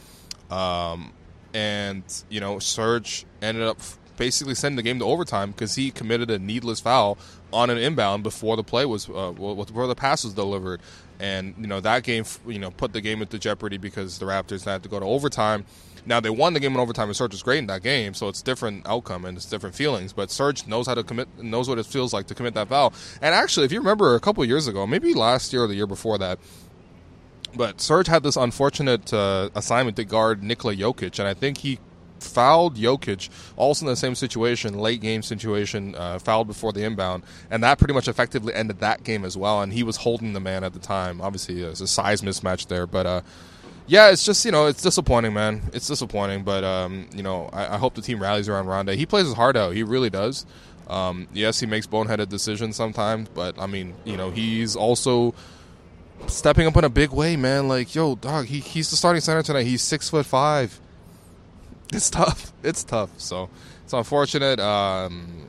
Um, 0.51 1.13
and 1.55 2.03
you 2.29 2.41
know, 2.41 2.59
Serge 2.59 3.25
ended 3.41 3.65
up 3.65 3.79
basically 4.17 4.55
sending 4.55 4.77
the 4.77 4.83
game 4.83 4.99
to 4.99 5.05
overtime 5.05 5.51
because 5.51 5.75
he 5.75 5.91
committed 5.91 6.31
a 6.31 6.39
needless 6.39 6.81
foul 6.81 7.19
on 7.53 7.71
an 7.71 7.79
inbound 7.79 8.23
before 8.23 8.57
the 8.57 8.65
play 8.65 8.85
was 8.85 9.09
uh, 9.09 9.33
before 9.33 9.87
the 9.87 9.95
pass 9.95 10.25
was 10.25 10.35
delivered, 10.35 10.81
and 11.21 11.55
you 11.59 11.67
know 11.67 11.81
that 11.81 12.03
game, 12.03 12.25
you 12.47 12.59
know, 12.59 12.71
put 12.71 12.93
the 12.93 13.01
game 13.01 13.23
into 13.23 13.39
jeopardy 13.39 13.79
because 13.79 14.19
the 14.19 14.27
Raptors 14.27 14.65
had 14.65 14.83
to 14.83 14.89
go 14.89 14.99
to 14.99 15.07
overtime 15.07 15.65
now 16.07 16.21
they 16.21 16.31
won 16.31 16.55
the 16.55 16.61
game 16.61 16.73
in 16.73 16.81
overtime, 16.81 17.09
and 17.09 17.17
Serge 17.17 17.33
was 17.33 17.43
great 17.43 17.59
in 17.59 17.67
that 17.67 17.83
game, 17.83 18.15
so 18.15 18.29
it's 18.29 18.41
different 18.41 18.87
outcome 18.87 19.25
and 19.25 19.37
it's 19.37 19.47
different 19.47 19.75
feelings. 19.75 20.13
But 20.13 20.31
Serge 20.31 20.67
knows 20.67 20.87
how 20.87 20.95
to 20.95 21.03
commit, 21.03 21.29
knows 21.43 21.69
what 21.69 21.79
it 21.79 21.87
feels 21.87 22.15
like 22.15 22.29
to 22.29 22.35
commit 22.35 22.55
that 22.55 22.69
foul. 22.69 22.95
And 23.21 23.35
actually, 23.35 23.67
if 23.67 23.73
you 23.73 23.81
remember 23.81 24.15
a 24.15 24.21
couple 24.21 24.45
years 24.45 24.69
ago, 24.69 24.87
maybe 24.87 25.13
last 25.13 25.53
year 25.53 25.65
or 25.65 25.67
the 25.67 25.75
year 25.75 25.87
before 25.87 26.17
that, 26.19 26.39
but 27.55 27.81
Serge 27.81 28.07
had 28.07 28.23
this 28.23 28.37
unfortunate 28.37 29.13
uh, 29.13 29.51
assignment 29.55 29.97
to 29.97 30.05
guard 30.05 30.43
Nikola 30.43 30.77
Jokic, 30.77 31.19
and 31.19 31.27
I 31.27 31.35
think 31.35 31.59
he 31.59 31.81
fouled 32.21 32.77
Jokic, 32.77 33.29
also 33.57 33.87
in 33.87 33.91
the 33.91 33.97
same 33.97 34.15
situation, 34.15 34.79
late 34.79 35.01
game 35.01 35.23
situation, 35.23 35.95
uh, 35.95 36.19
fouled 36.19 36.47
before 36.47 36.73
the 36.73 36.85
inbound, 36.85 37.25
and 37.51 37.63
that 37.63 37.79
pretty 37.79 37.95
much 37.95 38.09
effectively 38.09 38.55
ended 38.55 38.81
that 38.81 39.05
game 39.05 39.25
as 39.25 39.37
well. 39.37 39.63
And 39.63 39.73
he 39.73 39.83
was 39.83 39.97
holding 39.97 40.33
the 40.33 40.41
man 40.41 40.65
at 40.65 40.73
the 40.73 40.79
time. 40.79 41.21
Obviously, 41.21 41.61
there's 41.61 41.81
a 41.81 41.87
size 41.87 42.23
mismatch 42.23 42.67
there, 42.69 42.87
but 42.87 43.07
uh, 43.07 43.21
yeah, 43.87 44.11
it's 44.11 44.25
just 44.25 44.45
you 44.45 44.53
know 44.53 44.67
it's 44.67 44.83
disappointing, 44.83 45.33
man. 45.33 45.63
It's 45.73 45.87
disappointing, 45.87 46.45
but 46.45 46.65
um, 46.65 47.09
you 47.15 47.23
know 47.23 47.49
I, 47.53 47.75
I, 47.75 47.79
hope 47.79 47.95
the 47.95 48.03
team 48.03 48.21
rallies 48.21 48.49
around 48.49 48.67
Rondae. 48.67 48.97
He 48.97 49.07
plays 49.07 49.27
his 49.27 49.35
heart 49.35 49.57
out. 49.57 49.75
He 49.75 49.83
really 49.83 50.11
does. 50.11 50.47
Um, 50.89 51.27
yes, 51.33 51.61
he 51.61 51.67
makes 51.67 51.87
boneheaded 51.87 52.29
decisions 52.29 52.77
sometimes, 52.77 53.29
but 53.29 53.61
I 53.61 53.67
mean, 53.67 53.95
you 54.05 54.17
know, 54.17 54.31
he's 54.31 54.77
also 54.77 55.35
stepping 56.27 56.67
up 56.67 56.77
in 56.77 56.85
a 56.85 56.89
big 56.89 57.11
way, 57.11 57.37
man. 57.37 57.69
Like, 57.69 57.95
yo, 57.95 58.15
dog, 58.15 58.47
he, 58.47 58.61
he's 58.61 58.91
the 58.91 58.97
starting 58.97 59.21
center 59.21 59.43
tonight. 59.43 59.65
He's 59.65 59.83
six 59.83 60.09
foot 60.09 60.27
five. 60.27 60.81
It's 61.93 62.11
tough. 62.11 62.53
It's 62.65 62.83
tough. 62.83 63.11
So 63.17 63.49
it's 63.85 63.93
unfortunate. 63.93 64.59
Um, 64.59 65.49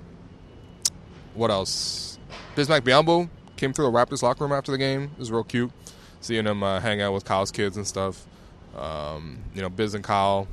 what 1.34 1.50
else? 1.50 2.20
Bismack 2.56 2.82
Biyombo 2.82 3.28
came 3.56 3.74
through 3.74 3.86
the 3.86 3.92
Raptors 3.92 4.22
locker 4.22 4.44
room 4.44 4.54
after 4.54 4.72
the 4.72 4.78
game. 4.78 5.04
It 5.04 5.20
was 5.20 5.32
real 5.32 5.44
cute 5.44 5.72
seeing 6.22 6.46
him 6.46 6.64
uh, 6.64 6.80
hang 6.80 7.02
out 7.02 7.14
with 7.14 7.26
Kyle's 7.26 7.52
kids 7.52 7.78
and 7.78 7.88
stuff. 7.88 8.26
Um, 8.78 9.40
you 9.54 9.62
know, 9.62 9.70
Biz 9.70 9.96
and 9.96 10.04
Kyle, 10.04 10.48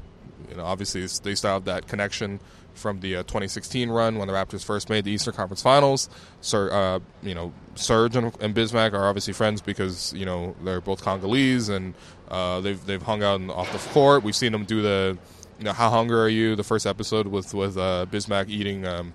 you 0.48 0.56
know, 0.56 0.64
obviously 0.64 1.06
they 1.22 1.34
still 1.34 1.50
have 1.50 1.64
that 1.64 1.86
connection 1.88 2.40
from 2.74 3.00
the 3.00 3.16
uh, 3.16 3.22
2016 3.24 3.90
run 3.90 4.18
when 4.18 4.26
the 4.26 4.34
Raptors 4.34 4.64
first 4.64 4.88
made 4.88 5.04
the 5.04 5.10
Eastern 5.10 5.34
Conference 5.34 5.62
Finals. 5.62 6.08
Sir, 6.40 6.72
uh, 6.72 7.00
you 7.22 7.34
know, 7.34 7.52
Serge 7.74 8.16
and, 8.16 8.34
and, 8.40 8.54
Bismack 8.54 8.92
are 8.92 9.06
obviously 9.06 9.32
friends 9.32 9.60
because 9.60 10.12
you 10.12 10.24
know 10.24 10.56
they're 10.64 10.80
both 10.80 11.02
Congolese 11.02 11.68
and 11.68 11.94
uh, 12.30 12.60
they've 12.60 12.84
they've 12.86 13.02
hung 13.02 13.22
out 13.22 13.40
off 13.50 13.70
the 13.72 13.78
court. 13.90 14.22
We've 14.22 14.34
seen 14.34 14.52
them 14.52 14.64
do 14.64 14.82
the, 14.82 15.18
you 15.58 15.64
know, 15.64 15.72
how 15.72 15.90
hungry 15.90 16.18
are 16.18 16.28
you? 16.28 16.56
The 16.56 16.64
first 16.64 16.86
episode 16.86 17.26
with 17.26 17.54
with 17.54 17.76
uh, 17.76 18.06
Bismack 18.10 18.48
eating 18.48 18.86
um, 18.86 19.14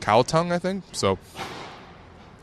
cow 0.00 0.22
tongue, 0.22 0.52
I 0.52 0.58
think. 0.58 0.84
So 0.92 1.18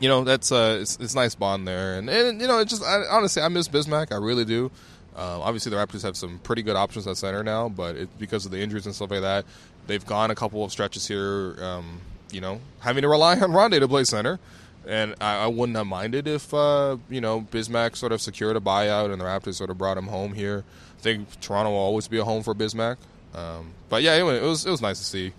you 0.00 0.08
know 0.08 0.22
that's 0.24 0.52
uh 0.52 0.78
it's, 0.80 0.96
it's 1.00 1.14
nice 1.14 1.34
bond 1.34 1.66
there 1.66 1.98
and, 1.98 2.08
and 2.08 2.40
you 2.40 2.46
know 2.46 2.60
it 2.60 2.68
just 2.68 2.84
I, 2.84 3.02
honestly 3.10 3.42
i 3.42 3.48
miss 3.48 3.66
bismack 3.66 4.12
i 4.12 4.16
really 4.16 4.44
do 4.44 4.70
uh, 5.16 5.40
obviously 5.40 5.70
the 5.70 5.76
raptors 5.76 6.02
have 6.02 6.16
some 6.16 6.38
pretty 6.38 6.62
good 6.62 6.76
options 6.76 7.04
at 7.08 7.16
center 7.16 7.42
now 7.42 7.68
but 7.68 7.96
it, 7.96 8.18
because 8.18 8.46
of 8.46 8.52
the 8.52 8.60
injuries 8.60 8.86
and 8.86 8.94
stuff 8.94 9.10
like 9.10 9.22
that 9.22 9.44
they've 9.88 10.06
gone 10.06 10.30
a 10.30 10.36
couple 10.36 10.62
of 10.62 10.70
stretches 10.70 11.08
here 11.08 11.56
um, 11.60 12.00
you 12.30 12.40
know 12.40 12.60
having 12.78 13.02
to 13.02 13.08
rely 13.08 13.32
on 13.40 13.50
Rondae 13.50 13.80
to 13.80 13.88
play 13.88 14.04
center 14.04 14.38
and 14.86 15.14
I, 15.20 15.44
I 15.44 15.46
wouldn't 15.46 15.76
have 15.76 15.86
minded 15.86 16.26
if 16.26 16.52
uh, 16.54 16.96
you 17.10 17.20
know 17.20 17.42
Bismack 17.42 17.96
sort 17.96 18.12
of 18.12 18.20
secured 18.20 18.56
a 18.56 18.60
buyout 18.60 19.12
and 19.12 19.20
the 19.20 19.24
Raptors 19.24 19.54
sort 19.54 19.70
of 19.70 19.78
brought 19.78 19.98
him 19.98 20.06
home 20.06 20.32
here. 20.32 20.64
I 20.98 21.00
think 21.00 21.40
Toronto 21.40 21.70
will 21.70 21.78
always 21.78 22.08
be 22.08 22.18
a 22.18 22.24
home 22.24 22.42
for 22.42 22.54
Bismack. 22.54 22.96
Um, 23.34 23.72
but 23.88 24.02
yeah, 24.02 24.12
anyway, 24.12 24.36
it 24.38 24.42
was 24.42 24.66
it 24.66 24.70
was 24.70 24.80
nice 24.82 24.98
to 24.98 25.04
see 25.04 25.32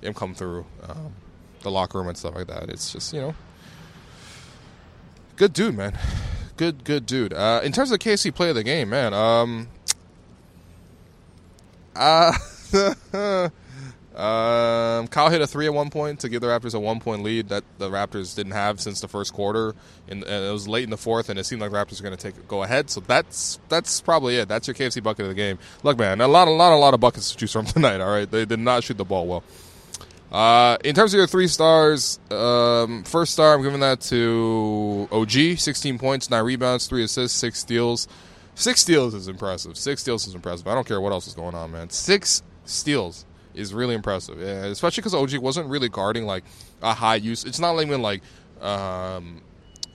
him 0.00 0.14
come 0.14 0.34
through 0.34 0.66
um, 0.88 1.12
the 1.62 1.70
locker 1.70 1.98
room 1.98 2.08
and 2.08 2.16
stuff 2.16 2.34
like 2.34 2.46
that. 2.48 2.68
It's 2.68 2.92
just 2.92 3.12
you 3.12 3.20
know 3.20 3.34
good 5.36 5.52
dude, 5.52 5.76
man. 5.76 5.98
Good, 6.56 6.84
good 6.84 7.04
dude. 7.06 7.32
Uh, 7.32 7.60
in 7.64 7.72
terms 7.72 7.90
of 7.90 7.98
KFC 7.98 8.32
play 8.32 8.48
of 8.50 8.54
the 8.54 8.62
game, 8.62 8.88
man, 8.90 9.12
um, 9.12 9.66
Uh, 11.96 12.32
um, 14.16 15.08
Kyle 15.08 15.28
hit 15.28 15.40
a 15.40 15.46
three 15.46 15.66
at 15.66 15.74
one 15.74 15.90
point 15.90 16.20
to 16.20 16.28
give 16.28 16.40
the 16.40 16.46
Raptors 16.46 16.72
a 16.72 16.78
one 16.78 17.00
point 17.00 17.24
lead 17.24 17.48
that 17.48 17.64
the 17.78 17.90
Raptors 17.90 18.36
didn't 18.36 18.52
have 18.52 18.80
since 18.80 19.00
the 19.00 19.08
first 19.08 19.32
quarter, 19.32 19.74
and, 20.08 20.22
and 20.22 20.44
it 20.44 20.52
was 20.52 20.68
late 20.68 20.84
in 20.84 20.90
the 20.90 20.96
fourth, 20.96 21.30
and 21.30 21.38
it 21.38 21.44
seemed 21.44 21.60
like 21.60 21.72
the 21.72 21.76
Raptors 21.76 22.00
were 22.00 22.08
going 22.08 22.16
to 22.16 22.32
take 22.32 22.46
go 22.46 22.62
ahead. 22.62 22.90
So 22.90 23.00
that's 23.00 23.58
that's 23.68 24.00
probably 24.00 24.36
it. 24.36 24.46
That's 24.46 24.68
your 24.68 24.74
KFC 24.74 25.02
bucket 25.02 25.24
of 25.24 25.28
the 25.30 25.34
game. 25.34 25.58
Look, 25.82 25.98
man, 25.98 26.20
a 26.20 26.28
lot, 26.28 26.46
a 26.46 26.52
lot, 26.52 26.72
a 26.72 26.76
lot 26.76 26.94
of 26.94 27.00
buckets 27.00 27.32
to 27.32 27.36
choose 27.36 27.52
from 27.52 27.66
tonight. 27.66 28.00
All 28.00 28.10
right, 28.10 28.30
they 28.30 28.44
did 28.44 28.60
not 28.60 28.84
shoot 28.84 28.98
the 28.98 29.04
ball 29.04 29.26
well. 29.26 29.42
Uh, 30.30 30.76
in 30.84 30.94
terms 30.94 31.12
of 31.12 31.18
your 31.18 31.26
three 31.26 31.48
stars, 31.48 32.20
um, 32.30 33.02
first 33.04 33.32
star, 33.32 33.54
I'm 33.54 33.62
giving 33.62 33.80
that 33.80 34.00
to 34.02 35.08
OG. 35.10 35.58
16 35.58 35.98
points, 35.98 36.28
9 36.28 36.44
rebounds, 36.44 36.88
3 36.88 37.04
assists, 37.04 37.38
6 37.38 37.56
steals. 37.56 38.08
6 38.56 38.80
steals 38.80 39.14
is 39.14 39.28
impressive. 39.28 39.76
6 39.76 40.00
steals 40.00 40.26
is 40.26 40.34
impressive. 40.34 40.66
I 40.66 40.74
don't 40.74 40.86
care 40.86 41.00
what 41.00 41.12
else 41.12 41.28
is 41.28 41.34
going 41.34 41.54
on, 41.54 41.70
man. 41.70 41.88
6 41.88 42.42
steals 42.64 43.26
is 43.54 43.72
really 43.72 43.94
impressive, 43.94 44.38
yeah, 44.40 44.64
especially 44.64 45.02
because 45.02 45.14
OG 45.14 45.38
wasn't 45.38 45.68
really 45.68 45.88
guarding 45.88 46.26
like 46.26 46.44
a 46.82 46.94
high 46.94 47.16
use. 47.16 47.44
It's 47.44 47.60
not 47.60 47.80
even 47.80 48.02
like, 48.02 48.22
um, 48.60 49.40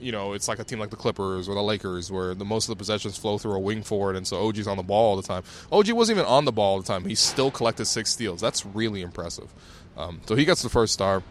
you 0.00 0.12
know, 0.12 0.32
it's 0.32 0.48
like 0.48 0.58
a 0.58 0.64
team 0.64 0.78
like 0.78 0.90
the 0.90 0.96
Clippers 0.96 1.48
or 1.48 1.54
the 1.54 1.62
Lakers 1.62 2.10
where 2.10 2.34
the 2.34 2.44
most 2.44 2.68
of 2.68 2.76
the 2.76 2.76
possessions 2.76 3.16
flow 3.16 3.38
through 3.38 3.54
a 3.54 3.58
wing 3.58 3.82
forward, 3.82 4.16
and 4.16 4.26
so 4.26 4.46
OG's 4.46 4.66
on 4.66 4.76
the 4.76 4.82
ball 4.82 5.10
all 5.10 5.16
the 5.16 5.26
time. 5.26 5.42
OG 5.70 5.90
wasn't 5.92 6.18
even 6.18 6.28
on 6.28 6.44
the 6.44 6.52
ball 6.52 6.74
all 6.74 6.80
the 6.80 6.86
time. 6.86 7.04
He 7.04 7.14
still 7.14 7.50
collected 7.50 7.84
six 7.84 8.10
steals. 8.10 8.40
That's 8.40 8.64
really 8.64 9.02
impressive. 9.02 9.52
Um, 9.96 10.20
so 10.26 10.34
he 10.34 10.44
gets 10.44 10.62
the 10.62 10.68
first 10.68 10.94
star. 10.94 11.22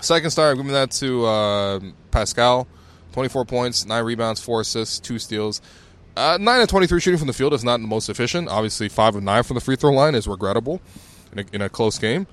Second 0.00 0.30
star, 0.30 0.50
I'm 0.50 0.56
giving 0.56 0.72
that 0.72 0.90
to 0.92 1.26
uh, 1.26 1.80
Pascal. 2.10 2.66
24 3.12 3.46
points, 3.46 3.84
9 3.84 4.04
rebounds, 4.04 4.40
4 4.40 4.60
assists, 4.60 5.00
2 5.00 5.18
steals. 5.18 5.60
Uh, 6.16 6.38
9 6.40 6.60
of 6.60 6.68
23 6.68 7.00
shooting 7.00 7.18
from 7.18 7.26
the 7.26 7.32
field 7.32 7.54
is 7.54 7.64
not 7.64 7.80
the 7.80 7.86
most 7.86 8.08
efficient. 8.08 8.48
Obviously, 8.48 8.88
5 8.88 9.16
of 9.16 9.22
9 9.22 9.42
from 9.42 9.54
the 9.54 9.60
free 9.60 9.76
throw 9.76 9.90
line 9.90 10.14
is 10.14 10.28
regrettable 10.28 10.80
in 11.32 11.38
a, 11.40 11.44
in 11.52 11.62
a 11.62 11.68
close 11.68 11.98
game. 11.98 12.26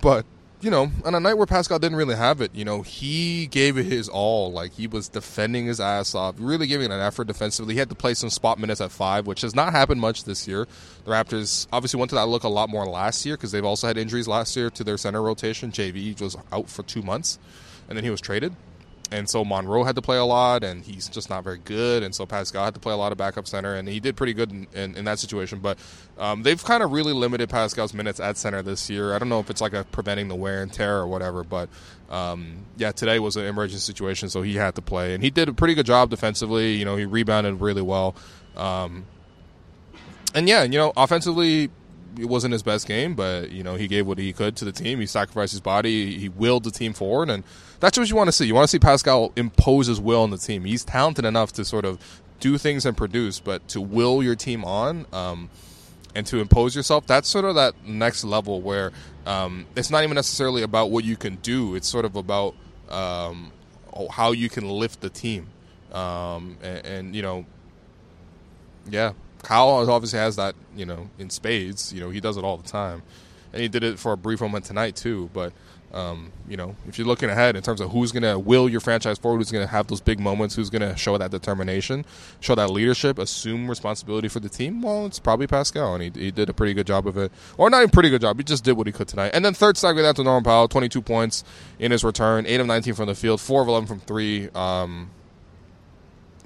But 0.00 0.24
you 0.62 0.70
know, 0.70 0.92
on 1.04 1.14
a 1.16 1.20
night 1.20 1.34
where 1.34 1.46
Pascal 1.46 1.80
didn't 1.80 1.98
really 1.98 2.14
have 2.14 2.40
it, 2.40 2.54
you 2.54 2.64
know, 2.64 2.82
he 2.82 3.48
gave 3.48 3.76
it 3.76 3.84
his 3.84 4.08
all. 4.08 4.52
Like 4.52 4.72
he 4.72 4.86
was 4.86 5.08
defending 5.08 5.66
his 5.66 5.80
ass 5.80 6.14
off, 6.14 6.36
really 6.38 6.68
giving 6.68 6.92
an 6.92 7.00
effort 7.00 7.26
defensively. 7.26 7.74
He 7.74 7.80
had 7.80 7.88
to 7.88 7.96
play 7.96 8.14
some 8.14 8.30
spot 8.30 8.60
minutes 8.60 8.80
at 8.80 8.92
five, 8.92 9.26
which 9.26 9.40
has 9.40 9.56
not 9.56 9.72
happened 9.72 10.00
much 10.00 10.22
this 10.22 10.46
year. 10.46 10.68
The 11.04 11.10
Raptors 11.10 11.66
obviously 11.72 11.98
went 11.98 12.10
to 12.10 12.14
that 12.14 12.28
look 12.28 12.44
a 12.44 12.48
lot 12.48 12.68
more 12.68 12.86
last 12.86 13.26
year 13.26 13.36
because 13.36 13.50
they've 13.50 13.64
also 13.64 13.88
had 13.88 13.98
injuries 13.98 14.28
last 14.28 14.54
year 14.56 14.70
to 14.70 14.84
their 14.84 14.96
center 14.96 15.20
rotation. 15.20 15.72
JV 15.72 16.18
was 16.20 16.36
out 16.52 16.68
for 16.68 16.84
two 16.84 17.02
months, 17.02 17.40
and 17.88 17.96
then 17.96 18.04
he 18.04 18.10
was 18.10 18.20
traded 18.20 18.54
and 19.12 19.28
so 19.28 19.44
Monroe 19.44 19.84
had 19.84 19.94
to 19.96 20.02
play 20.02 20.16
a 20.16 20.24
lot, 20.24 20.64
and 20.64 20.82
he's 20.82 21.08
just 21.08 21.28
not 21.28 21.44
very 21.44 21.58
good, 21.58 22.02
and 22.02 22.14
so 22.14 22.24
Pascal 22.24 22.64
had 22.64 22.74
to 22.74 22.80
play 22.80 22.94
a 22.94 22.96
lot 22.96 23.12
of 23.12 23.18
backup 23.18 23.46
center, 23.46 23.74
and 23.74 23.86
he 23.86 24.00
did 24.00 24.16
pretty 24.16 24.32
good 24.32 24.50
in, 24.50 24.66
in, 24.74 24.96
in 24.96 25.04
that 25.04 25.18
situation. 25.18 25.58
But 25.58 25.78
um, 26.18 26.42
they've 26.42 26.62
kind 26.62 26.82
of 26.82 26.92
really 26.92 27.12
limited 27.12 27.50
Pascal's 27.50 27.92
minutes 27.92 28.20
at 28.20 28.38
center 28.38 28.62
this 28.62 28.88
year. 28.88 29.14
I 29.14 29.18
don't 29.18 29.28
know 29.28 29.38
if 29.38 29.50
it's 29.50 29.60
like 29.60 29.74
a 29.74 29.84
preventing 29.84 30.28
the 30.28 30.34
wear 30.34 30.62
and 30.62 30.72
tear 30.72 30.96
or 30.96 31.06
whatever, 31.06 31.44
but 31.44 31.68
um, 32.08 32.64
yeah, 32.78 32.92
today 32.92 33.18
was 33.18 33.36
an 33.36 33.44
emergency 33.44 33.84
situation, 33.84 34.30
so 34.30 34.40
he 34.40 34.54
had 34.54 34.74
to 34.76 34.82
play, 34.82 35.14
and 35.14 35.22
he 35.22 35.28
did 35.28 35.48
a 35.48 35.52
pretty 35.52 35.74
good 35.74 35.86
job 35.86 36.08
defensively. 36.08 36.74
You 36.74 36.86
know, 36.86 36.96
he 36.96 37.04
rebounded 37.04 37.60
really 37.60 37.82
well, 37.82 38.16
um, 38.56 39.04
and 40.34 40.48
yeah, 40.48 40.62
you 40.62 40.78
know, 40.78 40.94
offensively 40.96 41.70
it 42.18 42.26
wasn't 42.26 42.52
his 42.52 42.62
best 42.62 42.86
game, 42.86 43.14
but 43.14 43.50
you 43.50 43.62
know 43.62 43.74
he 43.74 43.88
gave 43.88 44.06
what 44.06 44.18
he 44.18 44.32
could 44.32 44.56
to 44.56 44.64
the 44.64 44.72
team. 44.72 45.00
He 45.00 45.06
sacrificed 45.06 45.52
his 45.52 45.60
body. 45.60 46.18
He 46.18 46.28
willed 46.28 46.64
the 46.64 46.70
team 46.70 46.92
forward, 46.92 47.30
and 47.30 47.44
that's 47.80 47.98
what 47.98 48.08
you 48.08 48.16
want 48.16 48.28
to 48.28 48.32
see. 48.32 48.46
You 48.46 48.54
want 48.54 48.64
to 48.64 48.70
see 48.70 48.78
Pascal 48.78 49.32
impose 49.36 49.86
his 49.86 50.00
will 50.00 50.22
on 50.22 50.30
the 50.30 50.38
team. 50.38 50.64
He's 50.64 50.84
talented 50.84 51.24
enough 51.24 51.52
to 51.54 51.64
sort 51.64 51.84
of 51.84 51.98
do 52.40 52.58
things 52.58 52.84
and 52.84 52.96
produce, 52.96 53.40
but 53.40 53.66
to 53.68 53.80
will 53.80 54.22
your 54.22 54.34
team 54.34 54.64
on 54.64 55.06
um, 55.12 55.48
and 56.14 56.26
to 56.26 56.40
impose 56.40 56.74
yourself, 56.74 57.06
that's 57.06 57.28
sort 57.28 57.44
of 57.44 57.54
that 57.54 57.86
next 57.86 58.24
level 58.24 58.60
where 58.60 58.92
um, 59.26 59.66
it's 59.76 59.90
not 59.90 60.02
even 60.02 60.14
necessarily 60.14 60.62
about 60.62 60.90
what 60.90 61.04
you 61.04 61.16
can 61.16 61.36
do. 61.36 61.74
It's 61.74 61.88
sort 61.88 62.04
of 62.04 62.16
about 62.16 62.54
um, 62.90 63.52
how 64.10 64.32
you 64.32 64.48
can 64.48 64.68
lift 64.68 65.00
the 65.00 65.10
team, 65.10 65.46
um, 65.92 66.56
and, 66.62 66.86
and 66.86 67.16
you 67.16 67.22
know, 67.22 67.46
yeah, 68.90 69.12
Kyle 69.42 69.90
obviously 69.90 70.18
has 70.18 70.36
that, 70.36 70.54
you 70.76 70.86
know, 70.86 71.08
in 71.18 71.30
spades. 71.30 71.92
You 71.92 72.00
know, 72.00 72.10
he 72.10 72.20
does 72.20 72.36
it 72.36 72.44
all 72.44 72.56
the 72.56 72.68
time, 72.68 73.02
and 73.52 73.62
he 73.62 73.68
did 73.68 73.82
it 73.82 73.98
for 73.98 74.12
a 74.12 74.16
brief 74.16 74.40
moment 74.40 74.64
tonight 74.64 74.96
too. 74.96 75.30
But 75.32 75.52
um, 75.92 76.32
you 76.48 76.56
know, 76.56 76.74
if 76.88 76.96
you're 76.96 77.06
looking 77.06 77.28
ahead 77.28 77.54
in 77.54 77.62
terms 77.62 77.80
of 77.80 77.90
who's 77.90 78.12
going 78.12 78.22
to 78.22 78.38
will 78.38 78.66
your 78.66 78.80
franchise 78.80 79.18
forward, 79.18 79.38
who's 79.38 79.50
going 79.50 79.66
to 79.66 79.70
have 79.70 79.88
those 79.88 80.00
big 80.00 80.18
moments, 80.18 80.54
who's 80.54 80.70
going 80.70 80.80
to 80.80 80.96
show 80.96 81.18
that 81.18 81.30
determination, 81.30 82.06
show 82.40 82.54
that 82.54 82.70
leadership, 82.70 83.18
assume 83.18 83.68
responsibility 83.68 84.28
for 84.28 84.40
the 84.40 84.48
team, 84.48 84.80
well, 84.80 85.04
it's 85.04 85.18
probably 85.18 85.46
Pascal, 85.46 85.94
and 85.94 86.02
he, 86.02 86.24
he 86.24 86.30
did 86.30 86.48
a 86.48 86.54
pretty 86.54 86.72
good 86.72 86.86
job 86.86 87.06
of 87.06 87.18
it. 87.18 87.30
Or 87.58 87.68
not 87.68 87.78
even 87.78 87.90
pretty 87.90 88.08
good 88.08 88.22
job, 88.22 88.38
he 88.38 88.44
just 88.44 88.64
did 88.64 88.72
what 88.72 88.86
he 88.86 88.92
could 88.92 89.06
tonight. 89.06 89.32
And 89.34 89.44
then 89.44 89.52
third 89.52 89.78
we 89.82 90.02
that 90.02 90.16
to 90.16 90.24
Norman 90.24 90.44
Powell, 90.44 90.66
22 90.66 91.02
points 91.02 91.44
in 91.78 91.90
his 91.92 92.02
return, 92.02 92.46
8 92.46 92.60
of 92.60 92.66
19 92.66 92.94
from 92.94 93.06
the 93.06 93.14
field, 93.14 93.40
4 93.40 93.62
of 93.62 93.68
11 93.68 93.86
from 93.86 94.00
3. 94.00 94.48
Um, 94.54 95.10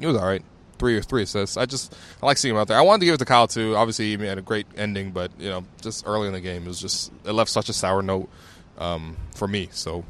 he 0.00 0.06
was 0.06 0.16
all 0.16 0.26
right 0.26 0.42
three 0.78 0.96
or 0.96 1.02
three 1.02 1.22
assists. 1.22 1.56
I 1.56 1.66
just 1.66 1.94
I 2.22 2.26
like 2.26 2.38
seeing 2.38 2.54
him 2.54 2.60
out 2.60 2.68
there. 2.68 2.78
I 2.78 2.82
wanted 2.82 3.00
to 3.00 3.06
give 3.06 3.14
it 3.14 3.18
to 3.18 3.24
Kyle 3.24 3.48
too. 3.48 3.76
Obviously, 3.76 4.16
he 4.16 4.24
had 4.24 4.38
a 4.38 4.42
great 4.42 4.66
ending, 4.76 5.10
but 5.10 5.30
you 5.38 5.48
know, 5.48 5.64
just 5.80 6.06
early 6.06 6.26
in 6.26 6.32
the 6.32 6.40
game, 6.40 6.64
it 6.64 6.68
was 6.68 6.80
just 6.80 7.12
it 7.24 7.32
left 7.32 7.50
such 7.50 7.68
a 7.68 7.72
sour 7.72 8.02
note 8.02 8.28
um, 8.78 9.16
for 9.34 9.48
me. 9.48 9.68
So 9.72 10.04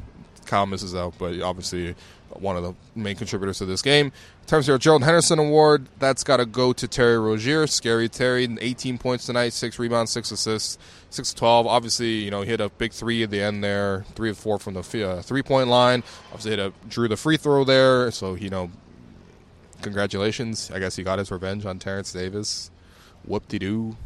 Kyle 0.45 0.65
misses 0.65 0.95
out, 0.95 1.13
but 1.17 1.39
obviously 1.41 1.95
one 2.39 2.57
of 2.57 2.63
the 2.63 2.73
main 2.95 3.15
contributors 3.15 3.57
to 3.59 3.65
this 3.65 3.81
game. 3.81 4.07
In 4.07 4.47
terms 4.47 4.65
of 4.65 4.69
your 4.69 4.77
Gerald 4.77 5.03
Henderson 5.03 5.39
Award, 5.39 5.87
that's 5.99 6.23
got 6.23 6.37
to 6.37 6.45
go 6.45 6.73
to 6.73 6.87
Terry 6.87 7.17
Rozier. 7.17 7.67
Scary 7.67 8.09
Terry, 8.09 8.47
18 8.59 8.97
points 8.97 9.25
tonight, 9.25 9.53
six 9.53 9.79
rebounds, 9.79 10.11
six 10.11 10.31
assists, 10.31 10.77
six 11.09 11.33
twelve. 11.33 11.67
Obviously, 11.67 12.23
you 12.23 12.31
know 12.31 12.41
he 12.41 12.49
hit 12.49 12.61
a 12.61 12.69
big 12.69 12.93
three 12.93 13.23
at 13.23 13.29
the 13.29 13.41
end 13.41 13.63
there, 13.63 14.05
three 14.15 14.29
of 14.29 14.37
four 14.37 14.59
from 14.59 14.73
the 14.75 15.09
uh, 15.09 15.21
three 15.21 15.43
point 15.43 15.69
line. 15.69 16.03
Obviously, 16.27 16.51
hit 16.51 16.59
a 16.59 16.73
drew 16.89 17.07
the 17.07 17.17
free 17.17 17.37
throw 17.37 17.63
there, 17.63 18.11
so 18.11 18.35
you 18.35 18.49
know 18.49 18.69
congratulations. 19.81 20.71
I 20.71 20.79
guess 20.79 20.95
he 20.95 21.03
got 21.03 21.19
his 21.19 21.31
revenge 21.31 21.65
on 21.65 21.79
Terence 21.79 22.11
Davis. 22.11 22.71
Whoop 23.25 23.47
de 23.47 23.59
doo. 23.59 23.97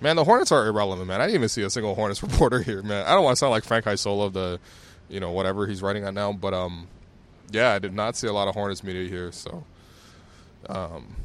Man, 0.00 0.16
the 0.16 0.24
Hornets 0.24 0.50
are 0.50 0.66
irrelevant, 0.66 1.06
man. 1.06 1.20
I 1.20 1.26
didn't 1.26 1.36
even 1.36 1.48
see 1.48 1.62
a 1.62 1.70
single 1.70 1.94
Hornets 1.94 2.22
reporter 2.22 2.60
here, 2.60 2.82
man. 2.82 3.06
I 3.06 3.14
don't 3.14 3.24
want 3.24 3.36
to 3.36 3.38
sound 3.38 3.52
like 3.52 3.64
Frank 3.64 3.86
Isola 3.86 4.30
the, 4.30 4.60
you 5.08 5.20
know, 5.20 5.30
whatever 5.30 5.66
he's 5.66 5.82
writing 5.82 6.04
on 6.04 6.14
now, 6.14 6.32
but 6.32 6.52
um, 6.52 6.88
yeah, 7.50 7.72
I 7.72 7.78
did 7.78 7.94
not 7.94 8.16
see 8.16 8.26
a 8.26 8.32
lot 8.32 8.48
of 8.48 8.54
Hornets 8.54 8.82
media 8.82 9.08
here. 9.08 9.30
So, 9.30 9.64
um, 10.68 11.16